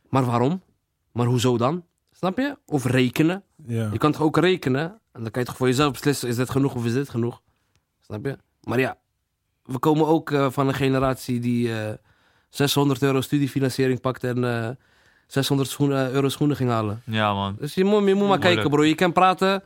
[0.08, 0.62] Maar waarom?
[1.12, 1.84] Maar hoezo dan?
[2.12, 2.56] Snap je?
[2.66, 3.42] Of rekenen.
[3.66, 3.88] Ja.
[3.92, 4.82] Je kan toch ook rekenen?
[5.12, 7.40] En dan kan je toch voor jezelf beslissen, is dit genoeg of is dit genoeg?
[8.00, 8.38] Snap je?
[8.62, 8.96] Maar ja,
[9.64, 11.92] we komen ook eh, van een generatie die eh,
[12.50, 14.68] 600 euro studiefinanciering pakt en eh,
[15.26, 17.02] 600 schoenen, euro schoenen ging halen.
[17.04, 17.56] Ja, man.
[17.58, 18.40] Dus je moet, je moet maar Moeilijk.
[18.42, 19.62] kijken bro, je kan praten.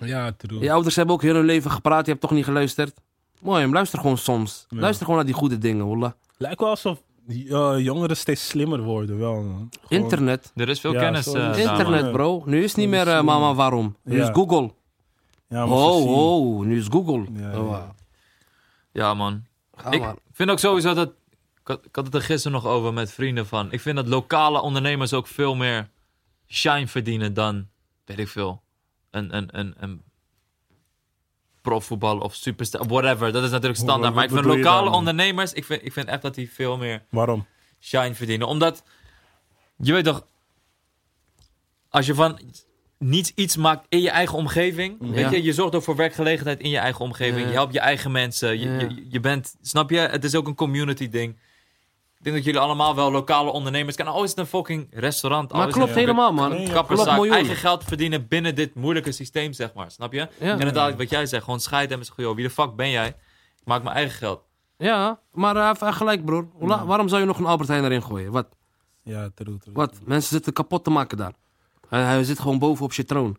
[0.00, 0.60] Ja, true.
[0.60, 3.00] Je ouders hebben ook heel hun leven gepraat, je hebt toch niet geluisterd?
[3.40, 4.66] Mooi, maar luister gewoon soms.
[4.68, 4.80] Ja.
[4.80, 6.12] Luister gewoon naar die goede dingen, wallah.
[6.36, 9.68] Lijkt wel alsof eh, jongeren steeds slimmer worden, wel man.
[9.80, 10.52] Gewoon- Internet.
[10.54, 11.26] Er is veel Ja, kennis.
[11.26, 12.42] eh, daar, Internet, bro.
[12.46, 13.96] Nu is het niet meer eh, mama waarom.
[14.02, 14.22] Nu Ja.
[14.22, 14.70] is Google.
[15.48, 17.26] Ja, maar Oh, oh, nu is Google.
[17.32, 17.94] Ja, Oh, ja.
[18.92, 19.44] Ja, man.
[19.76, 20.14] Ga Ik maar.
[20.32, 21.08] vind ook sowieso dat.
[21.60, 23.72] Ik had, ik had het er gisteren nog over met vrienden van.
[23.72, 25.88] Ik vind dat lokale ondernemers ook veel meer
[26.48, 27.66] shine verdienen dan,
[28.04, 28.62] weet ik veel,
[29.10, 30.02] een, een, een, een
[31.68, 33.32] profvoetbal of superster, whatever.
[33.32, 34.14] Dat is natuurlijk standaard.
[34.14, 37.02] Maar wat ik vind lokale ondernemers, ik vind, ik vind echt dat die veel meer
[37.10, 37.46] Waarom?
[37.80, 38.46] shine verdienen.
[38.46, 38.82] Omdat,
[39.76, 40.26] je weet toch,
[41.88, 42.38] als je van
[42.98, 45.06] niets iets maakt in je eigen omgeving, Ja.
[45.10, 47.40] weet je, je zorgt ook voor werkgelegenheid in je eigen omgeving.
[47.40, 47.46] Ja.
[47.46, 48.58] Je helpt je eigen mensen.
[48.58, 48.78] Je, Ja.
[48.80, 49.98] je, je bent, snap je?
[49.98, 51.36] Het is ook een community ding.
[52.18, 54.14] Ik denk dat jullie allemaal wel lokale ondernemers kennen.
[54.14, 55.52] Oh, is het een fucking restaurant?
[55.52, 56.50] Oh, Maar is klopt het een helemaal, man.
[56.50, 57.24] Nee, kapperszaak.
[57.26, 59.90] Eigen geld verdienen binnen dit moeilijke systeem, zeg maar.
[59.90, 60.18] Snap je?
[60.18, 60.28] Ja.
[60.38, 63.08] En inderdaad, wat jij zegt, gewoon scheiden en zeggen, joh, wie de fuck ben jij?
[63.08, 64.40] Ik maak mijn eigen geld.
[64.76, 66.48] Ja, maar hij heeft echt gelijk, broer.
[66.58, 68.32] Waarom zou je nog een Albert Heijn erin gooien?
[68.32, 68.46] Wat?
[69.02, 69.74] Ja, true, true.
[69.74, 69.94] Wat?
[70.04, 71.32] Mensen zitten kapot te maken daar.
[71.88, 73.36] Hij, hij zit gewoon boven op je troon.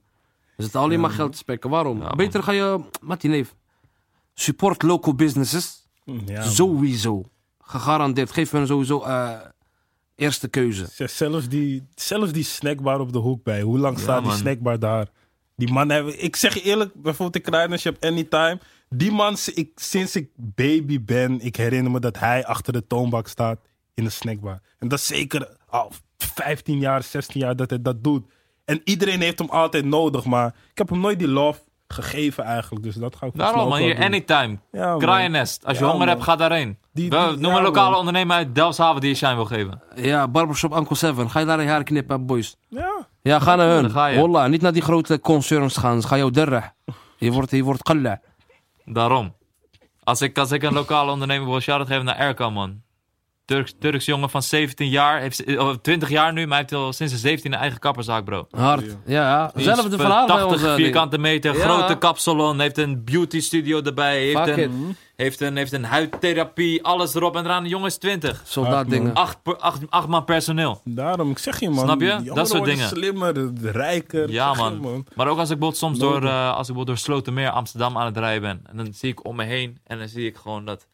[0.57, 1.69] Er zit alleen maar geld te spekken.
[1.69, 2.01] Waarom?
[2.01, 2.09] Ja.
[2.09, 2.79] Beter ga je...
[3.01, 3.55] Mattie neef.
[4.33, 5.87] Support local businesses.
[6.25, 7.23] Ja, sowieso.
[7.69, 8.31] Gegarandeerd.
[8.31, 9.31] Geef hen sowieso eh,
[10.15, 11.07] eerste keuze.
[11.07, 13.61] Zelfs die, zelfs die snackbar op de hoek bij.
[13.61, 15.07] Hoe lang Ja, staat die snackbar daar?
[15.55, 16.23] Die man hebben...
[16.23, 18.59] Ik zeg je eerlijk, bijvoorbeeld de hebt Anytime.
[18.89, 23.27] Die man, ik, sinds ik baby ben, ik herinner me dat hij achter de toonbak
[23.27, 23.59] staat
[23.93, 24.59] in de snackbar.
[24.79, 28.25] En dat is zeker al 15 jaar, 16 jaar dat hij dat doet.
[28.65, 31.61] En iedereen heeft hem altijd nodig, maar ik heb hem nooit die love
[31.93, 32.83] gegeven eigenlijk.
[32.83, 33.77] Dus dat ga ik Daarom, man.
[33.79, 34.03] Hier, doen.
[34.03, 34.57] anytime.
[34.71, 34.95] Ja.
[34.97, 35.65] Kraaiennest.
[35.65, 36.15] Als je Ja, honger man.
[36.15, 36.77] hebt, ga daarheen.
[36.93, 37.99] Die- die- noem ja, een lokale man.
[37.99, 39.81] ondernemer uit Delfshaven die je shine wil geven.
[39.95, 41.29] Ja, barbershop Uncle Seven.
[41.29, 42.55] Ga je daar je haar knippen, boys?
[42.69, 43.91] Ja, Ja, ga naar hun.
[43.91, 44.19] ga je.
[44.19, 46.01] Wallah, niet naar die grote concerns gaan.
[46.01, 46.73] Ze gaan jou derren.
[47.17, 48.21] Je wordt, je wordt qalla.
[48.85, 49.35] Daarom.
[50.03, 52.81] Als ik, als ik een lokale ondernemer wil shout-out geven naar Erkan, man.
[53.49, 56.93] Turks, Turks jongen van 17 jaar, heeft, oh, 20 jaar nu, maar hij heeft al
[56.93, 58.47] sinds zijn 17 een eigen kapperszaak, bro.
[58.51, 58.97] Hard.
[59.05, 60.63] Ja, zelfde verhaal bij 80 ons.
[60.63, 61.63] eh, vierkante meter, Ja.
[61.63, 64.97] grote kapsalon, heeft een beauty studio erbij, heeft Fuck een, it.
[65.15, 67.63] heeft, een, heeft een huidtherapie, alles erop en eraan.
[67.63, 68.41] De jongen is 20.
[68.45, 69.13] Soldaat dingen.
[69.13, 70.81] Acht, per- acht, acht man personeel.
[70.83, 71.29] daarom.
[71.31, 71.83] Ik zeg je, man.
[71.83, 72.31] Snap je?
[72.33, 72.87] Dat soort dingen.
[72.87, 74.31] slimmer, rijker.
[74.31, 75.05] Ja, je, man.
[75.15, 78.17] Maar ook als ik soms door, eh, als ik bijvoorbeeld door Slotermeer Amsterdam aan het
[78.17, 78.61] rijden ben.
[78.65, 80.87] En dan zie ik om me heen en dan zie ik gewoon dat...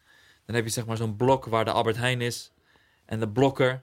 [0.46, 2.52] Dan heb je zeg maar zo'n blok waar de Albert Heijn is.
[3.06, 3.82] En de blokker.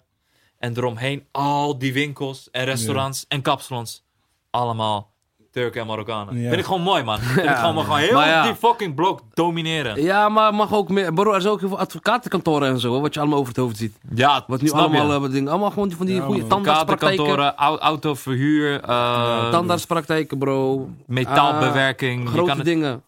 [0.60, 4.04] En eromheen al die winkels en restaurants en kapsalons.
[4.50, 5.12] Allemaal
[5.52, 6.38] Turken en Marokkanen.
[6.40, 6.48] Ja.
[6.48, 7.20] Vind ik gewoon mooi, man.
[7.38, 8.44] Vind ik gewoon, gewoon heel Maar ja.
[8.44, 10.02] die fucking blok domineren.
[10.02, 11.14] Ja, maar mag ook meer.
[11.14, 13.78] Bro, er zijn ook heel veel advocatenkantoren en zo, wat je allemaal over het hoofd
[13.78, 13.98] ziet.
[14.16, 15.50] Ja, Wat nu snap allemaal hebben dingen.
[15.52, 17.56] Allemaal gewoon die van die Ja, goede tandartspraktijken.
[17.58, 20.90] Autoverhuur, eh, Tandartspraktijken, bro.
[21.06, 22.24] metaalbewerking.
[22.24, 23.04] Je grote kan het- dingen.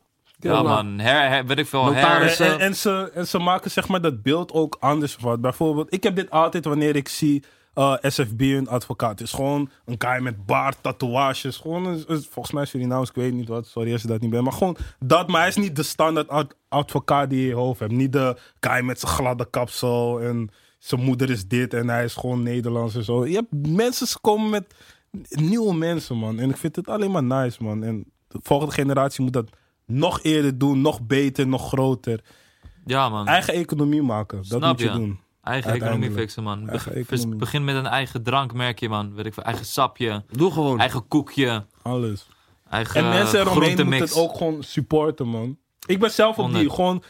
[0.54, 1.00] Ja, man.
[1.00, 1.84] Her, her, weet ik veel.
[1.86, 2.40] Notaris.
[2.40, 5.42] En, en, en ze, en ze maken zeg maar dat beeld ook anders van.
[5.42, 7.44] Bijvoorbeeld, ik heb dit altijd wanneer ik zie
[7.74, 9.10] eh, SFB een advocaat.
[9.20, 11.58] Het is gewoon een guy met baard, tatoeages.
[11.58, 13.68] Gewoon een, een- volgens mij Surinaams, ik weet niet wat.
[13.68, 14.44] Sorry als je dat niet bent.
[14.44, 17.56] Maar gewoon dat, maar hij is niet de standaard ad- advocaat die je in je
[17.56, 17.92] hoofd hebt.
[17.92, 22.14] Niet de guy met zijn gladde kapsel en zijn moeder is dit en hij is
[22.16, 23.26] gewoon Nederlands en zo.
[23.26, 24.74] Je hebt mensen ze komen met
[25.30, 26.40] nieuwe mensen, man.
[26.40, 27.84] En ik vind het alleen maar nice, man.
[27.84, 29.50] En de volgende generatie moet dat
[29.86, 32.20] nog eerder doen, nog beter, nog groter.
[32.86, 33.28] Ja, man.
[33.28, 34.92] Eigen economie maken, dat Snap moet je je.
[34.92, 35.20] doen.
[35.44, 36.70] Eigen economie fixen, man.
[36.70, 37.36] Eigen economie.
[37.36, 39.14] Begin met een eigen drankmerkje, man.
[39.14, 39.44] Weet ik veel.
[39.44, 40.80] Eigen sapje, Doe gewoon.
[40.80, 42.28] eigen koekje, Alles.
[42.70, 45.58] eigen En mensen eromheen moeten het ook gewoon supporten, man.
[45.86, 47.04] Ik ben zelf ook die gewoon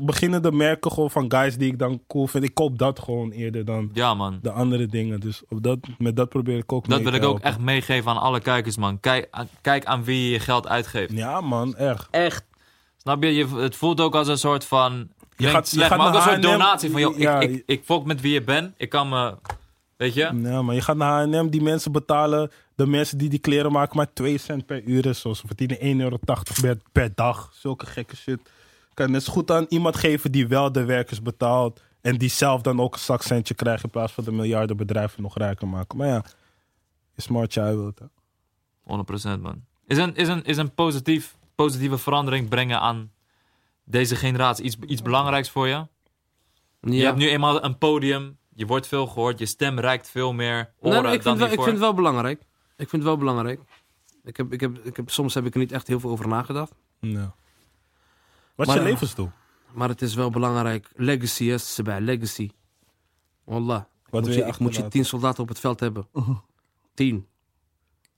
[0.00, 2.44] beginnende merken gewoon van guys die ik dan cool vind.
[2.44, 4.38] Ik koop dat gewoon eerder dan Ja, man.
[4.42, 5.20] de andere dingen.
[5.20, 8.20] Dus op dat, met dat probeer ik ook Dat wil ik ook echt meegeven aan
[8.20, 9.00] alle kijkers, man.
[9.00, 11.12] Kijk, aan- kijk aan wie je je geld uitgeeft.
[11.12, 12.08] Ja, man, echt.
[12.10, 12.44] Echt.
[12.96, 13.34] Snap je?
[13.34, 13.46] je?
[13.46, 15.08] Het voelt ook als een soort van...
[15.36, 17.00] Je gaat- je gaat maar ook een soort H&M, donatie van...
[17.00, 18.74] Joh, ja, ik, ik, ik fok met wie je bent.
[18.76, 19.34] Ik kan me...
[19.96, 20.30] Weet je?
[20.42, 23.96] Ja, maar je gaat naar H&M, die mensen betalen, de mensen die die kleren maken,
[23.96, 25.32] maar 2 cent per uur is zo.
[25.32, 26.16] Ze verdienen 1,80 euro
[26.60, 27.50] per, per dag.
[27.54, 28.38] Zulke gekke shit.
[28.94, 32.80] Kan zo goed aan iemand geven die wel de werkers betaalt en die zelf dan
[32.80, 35.98] ook een zakcentje krijgt in plaats van de miljarden bedrijven nog rijker maken.
[35.98, 36.24] Maar ja,
[37.14, 37.98] je smart jij wilt.
[37.98, 38.06] Hè?
[39.36, 39.64] 100% man.
[39.86, 43.12] Is een, is een, is een positief, positieve verandering brengen aan
[43.84, 45.86] deze generatie iets, iets belangrijks voor je?
[46.80, 48.38] Je hebt nu eenmaal een podium.
[48.54, 49.38] Je wordt veel gehoord.
[49.38, 51.84] Je stem reikt veel meer Nee, oren nee, ik, dan vind wel, ik vind het
[51.84, 52.40] wel belangrijk.
[52.76, 53.60] Ik vind het wel belangrijk.
[54.24, 56.28] Ik heb, ik heb, ik heb, soms heb ik er niet echt heel veel over
[56.28, 56.72] nagedacht.
[57.00, 57.34] Ja.
[58.54, 59.30] Wat is Maar- je levensdoel?
[59.72, 60.90] Maar het is wel belangrijk.
[60.96, 62.50] Legacy is bij legacy.
[63.44, 63.82] Wallah.
[64.10, 66.08] Wat moet je, je ik moet je tien soldaten op het veld hebben.
[66.94, 67.26] Tien.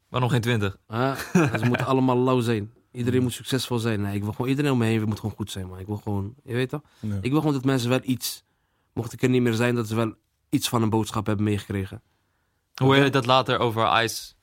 [0.09, 0.79] Maar nog geen twintig.
[0.87, 1.17] En
[1.59, 2.73] ze moeten allemaal lauw zijn.
[2.93, 4.01] Iedereen moet succesvol zijn.
[4.01, 5.69] Nee, ik wil gewoon iedereen om me heen moet gewoon goed zijn.
[5.69, 6.83] Maar ik wil gewoon, je weet toch?
[7.01, 7.19] Ja.
[7.21, 8.45] Ik wil gewoon dat mensen wel iets,
[8.93, 10.15] mocht ik er niet meer zijn, dat ze wel
[10.49, 12.03] iets van een boodschap hebben meegekregen.
[12.75, 14.35] Hoe je dat later over ICE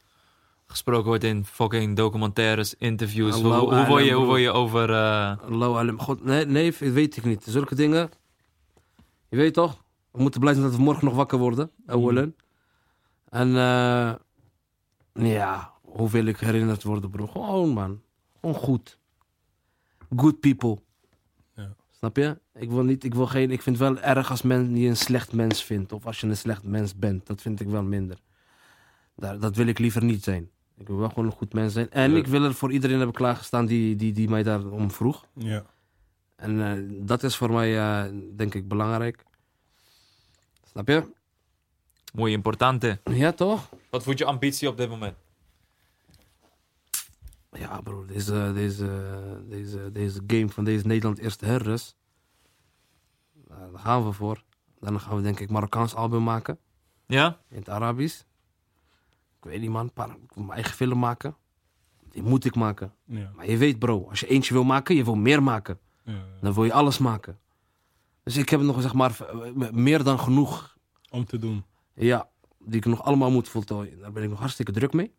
[0.74, 3.36] gesproken wordt in fucking documentaires, interviews.
[3.42, 4.40] Hoe, Allahu hoe, wil je, hoe broer.
[4.40, 4.90] je over...
[4.90, 5.90] eh.
[5.98, 7.44] God, nee, nee, weet ik niet.
[7.48, 8.10] Zulke dingen.
[9.30, 9.84] Je weet toch?
[10.12, 11.72] We moeten blij zijn dat we morgen nog wakker worden.
[11.86, 12.34] Awalan.
[13.30, 14.14] En eh,
[15.14, 17.28] ja, hoe wil ik herinnerd worden, bro?
[17.28, 18.02] Gewoon, man.
[18.40, 19.00] Gewoon goed.
[20.16, 20.78] good people.
[21.56, 21.76] Ja.
[21.92, 22.40] Snap je?
[22.54, 24.98] Ik wil niet, ik wil geen, ik vind het wel erg als men je een
[24.98, 25.92] slecht mens vindt.
[25.92, 27.28] Of als je een slecht mens bent.
[27.28, 28.18] Dat vind ik wel minder.
[29.16, 30.50] Daar, dat wil ik liever niet zijn.
[30.78, 31.90] Ik wil wel gewoon een goed mens zijn.
[31.92, 32.18] En Ja.
[32.18, 35.26] ik wil er voor iedereen hebben klaargestaan die, die, die mij daarom vroeg.
[35.34, 35.66] Ja.
[36.36, 39.24] En eh, dat is voor mij, eh, denk ik, belangrijk.
[40.64, 41.12] Snap je?
[42.14, 43.00] Muy importante.
[43.04, 43.70] Ja, toch?
[43.90, 45.16] Wat voelt je ambitie op dit moment?
[47.52, 48.90] Ja, bro, deze, deze,
[49.50, 51.96] deze, deze game van deze Nederland eerste herres.
[53.52, 54.44] Uh, daar gaan we voor.
[54.80, 56.58] Dan gaan we denk ik Marokkaans album maken.
[57.06, 57.38] Ja?
[57.50, 58.22] In het Arabisch.
[59.44, 61.36] Ik weet niet man, paar, ik wil mijn eigen film maken.
[62.12, 62.94] Die moet ik maken.
[63.06, 63.32] Ja.
[63.36, 65.80] Maar je weet bro, als je eentje wil maken, je wil meer maken.
[66.04, 66.26] Ja.
[66.42, 67.40] Dan wil je alles maken.
[68.24, 69.18] Dus ik heb nog zeg maar
[69.72, 70.78] meer dan genoeg.
[71.10, 71.64] Om te doen.
[71.94, 72.30] Ja,
[72.60, 74.00] die ik nog allemaal moet voltooien.
[74.00, 75.14] Daar ben ik nog hartstikke druk mee.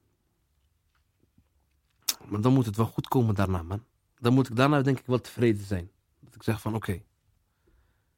[2.29, 3.85] Maar dan moet het wel goed komen daarna, man.
[4.19, 5.91] Dan moet ik daarna denk ik wel tevreden zijn.
[6.21, 7.03] Dat ik zeg van oké.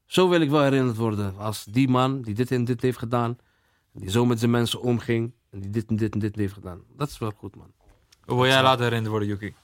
[0.04, 1.36] Zo wil ik wel herinnerd worden.
[1.38, 3.38] Als die man die dit en dit heeft gedaan.
[3.92, 5.34] Die zo met zijn mensen omging.
[5.56, 6.80] En die dit en dit en dit heeft gedaan.
[6.96, 7.72] Dat is wel goed, man.
[8.24, 9.54] Hoe wil jij laten herinnerd worden, Yuki?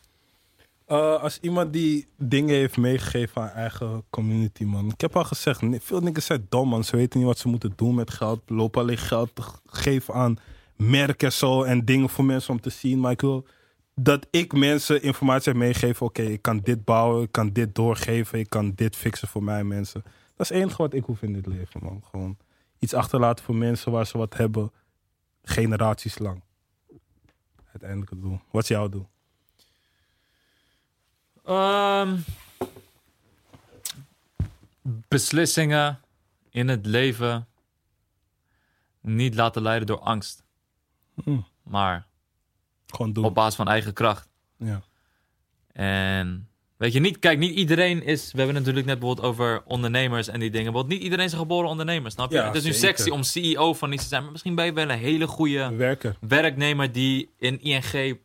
[0.87, 4.91] Eh, als iemand die dingen heeft meegegeven aan eigen community, man.
[4.91, 6.85] Ik heb al gezegd, veel niggas zijn dom, man.
[6.85, 8.43] Ze weten niet wat ze moeten doen met geld.
[8.47, 10.37] Lopen alleen geld geven aan
[10.77, 11.63] merken en zo.
[11.63, 13.01] En dingen voor mensen om te zien.
[13.01, 13.47] Maar ik wil
[13.95, 16.07] dat ik mensen informatie heb meegegeven.
[16.07, 18.39] Oké, ik kan dit bouwen, ik kan dit doorgeven.
[18.39, 20.03] Ik kan dit fixen voor mij, mensen.
[20.03, 22.03] Dat is het enige wat ik hoef in dit leven, man.
[22.11, 22.37] Gewoon
[22.79, 24.73] iets achterlaten voor mensen waar ze wat hebben.
[25.43, 26.43] Generaties lang.
[27.71, 28.41] Uiteindelijk het doel.
[28.51, 29.09] Wat is jouw doel?
[31.45, 32.19] Ehm,
[34.83, 36.01] beslissingen
[36.51, 37.47] in het leven
[39.01, 40.43] niet laten leiden door angst,
[41.25, 42.07] Hm, maar
[42.87, 43.25] Gewoon doen.
[43.25, 44.29] op basis van eigen kracht.
[44.57, 44.83] Ja.
[45.73, 46.49] En
[46.83, 48.23] weet je, niet, kijk, niet iedereen is.
[48.33, 50.65] We hebben het natuurlijk net bijvoorbeeld over ondernemers en die dingen.
[50.73, 52.37] Bijvoorbeeld, niet iedereen is een geboren ondernemer, snap je?
[52.37, 52.89] Ja, het is nu zeker.
[52.99, 55.75] sexy om CEO van iets te zijn, maar misschien ben je wel een hele goede
[55.77, 56.17] Werken.
[56.21, 58.19] werknemer die in ING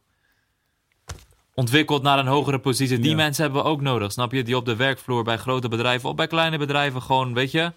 [1.53, 2.99] ontwikkelt naar een hogere positie.
[2.99, 3.15] Die Ja.
[3.15, 4.43] mensen hebben we ook nodig, snap je?
[4.43, 7.71] Die op de werkvloer bij grote bedrijven of bij kleine bedrijven gewoon, weet je,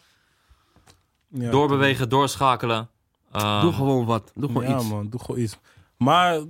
[1.28, 2.89] Ja, doorbewegen, doorschakelen.
[3.33, 4.33] Doe gewoon wat.
[4.35, 4.89] Doe gewoon ja, iets.
[4.89, 5.59] man, doe gewoon iets.
[5.97, 6.41] Maar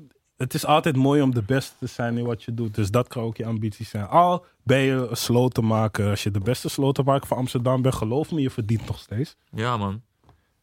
[0.41, 2.74] het is altijd mooi om de beste te zijn in wat je doet.
[2.74, 4.09] Dus dat kan ook je ambitie zijn.
[4.09, 6.11] Al ben je een slotenmaker.
[6.11, 9.36] Als je de beste slotenmaker van Amsterdam bent, geloof me, je verdient nog steeds.
[9.51, 10.03] Ja, man.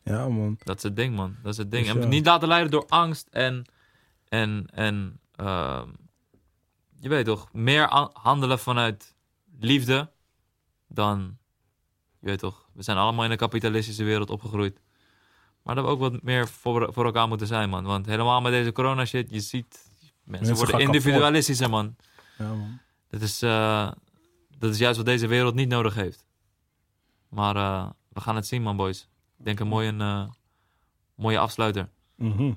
[0.04, 0.58] Ja, man.
[0.64, 1.36] Dat is het ding, man.
[1.44, 1.92] Dat is het ding.
[1.92, 3.66] Dus en niet laten leiden door angst en,
[4.28, 5.90] en, en ehm,
[7.00, 9.16] je weet toch, meer handelen vanuit
[9.60, 10.12] liefde
[10.88, 11.38] dan,
[12.20, 14.80] je weet toch, we zijn allemaal in een kapitalistische wereld opgegroeid.
[15.68, 17.84] Maar dat we ook wat meer voor, voor elkaar moeten zijn, man.
[17.84, 19.90] Want helemaal met deze corona shit, je ziet,
[20.24, 21.96] mensen, Mensen worden individualistischer, man.
[22.38, 22.80] Ja, man.
[23.10, 23.92] Dat is, eh,
[24.58, 26.26] dat is juist wat deze wereld niet nodig heeft.
[27.30, 29.08] Maar eh, we gaan het zien, man, boys.
[29.38, 30.28] Ik denk een mooie, eh,
[31.16, 31.90] mooie afsluiter.
[32.16, 32.54] Mhm.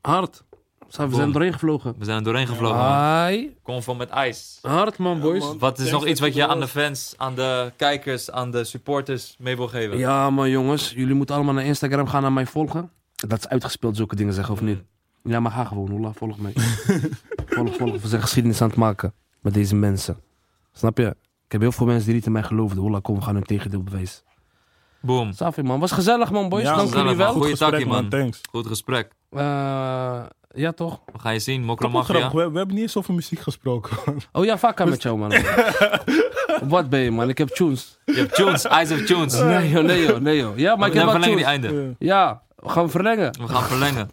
[0.00, 0.44] Hard.
[0.88, 1.94] Zo, we zijn doorheen gevlogen.
[1.98, 2.76] We zijn er doorheen gevlogen.
[2.76, 2.86] man.
[2.86, 3.56] Hai.
[3.62, 4.58] Convo met ijs.
[4.62, 5.40] Hard man, boys.
[5.40, 5.58] man.
[5.58, 8.64] Wat is Thanks nog iets wat je aan de fans, aan de kijkers, aan de
[8.64, 9.98] supporters mee wil geven?
[9.98, 10.92] Ja, man, jongens.
[10.92, 12.90] Jullie moeten allemaal naar Instagram gaan en mij volgen.
[13.14, 14.82] Dat is uitgespeeld, zulke dingen zeggen, of niet?
[15.22, 16.12] Ja, maar ga gewoon, Oela.
[16.12, 16.52] Volg mij.
[17.46, 18.00] volg, volg.
[18.00, 20.16] We zijn geschiedenis aan het maken met deze mensen.
[20.72, 21.06] Snap je?
[21.46, 22.82] Ik heb heel veel mensen die niet in mij geloofden.
[22.82, 24.22] Oela, kom, we gaan hun tegendeel bewijzen.
[25.00, 25.32] Boom.
[25.32, 25.80] Safi, man.
[25.80, 26.62] Was gezellig, man, boys.
[26.62, 27.32] Ja, Dank gezellig, jullie wel.
[27.32, 28.08] Goeie Goed gesprek, takkie, man.
[28.08, 28.40] Thanks.
[28.50, 29.12] Goed gesprek.
[29.30, 30.22] Eh,
[30.54, 31.00] ja, toch?
[31.12, 32.14] We gaan je zien, Mokro Kapot Mafia.
[32.20, 32.42] grappig.
[32.44, 33.96] We, we hebben niet eens over muziek gesproken.
[34.32, 35.32] Oh ja, vakka met jou, man.
[36.62, 37.28] Wat ben je, man?
[37.28, 37.98] Ik heb tunes.
[38.04, 39.40] Je hebt tunes, Eyes of Tunes.
[39.40, 40.58] Nee, joh, nee, joh, nee, joh.
[40.58, 41.42] Ja, maar ik heb die tunes.
[41.42, 41.94] einde.
[41.98, 43.32] Ja, we gaan verlengen.
[43.40, 44.08] We gaan verlengen.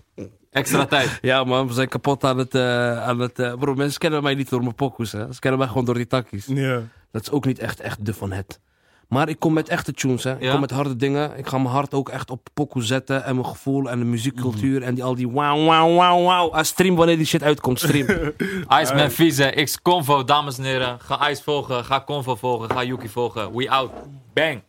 [0.51, 1.19] Extra tijd.
[1.21, 2.55] Ja, man, we zijn kapot aan het.
[2.55, 5.33] eh, aan het eh, bro, mensen kennen mij niet door mijn pokoes, hè.
[5.33, 6.45] Ze kennen mij gewoon door die takkies.
[6.45, 6.81] Ja.
[7.11, 8.59] Dat is ook niet echt, echt de van het.
[9.07, 10.33] Maar ik kom met echte tunes, hè.
[10.35, 10.51] Ik Ja?
[10.51, 11.37] kom met harde dingen.
[11.37, 13.23] Ik ga mijn hart ook echt op pokoe zetten.
[13.23, 14.81] En mijn gevoel en de muziekcultuur.
[14.83, 16.51] En die, al die wauw, wauw, wauw, wauw.
[16.51, 18.07] Ah, stream wanneer die shit uitkomt, stream.
[18.81, 20.97] Iceman Vize, X Convo, dames en heren.
[20.99, 23.55] Ga Ice volgen, ga Convo volgen, ga Yuki volgen.
[23.55, 23.91] We out.
[24.33, 24.61] Bang.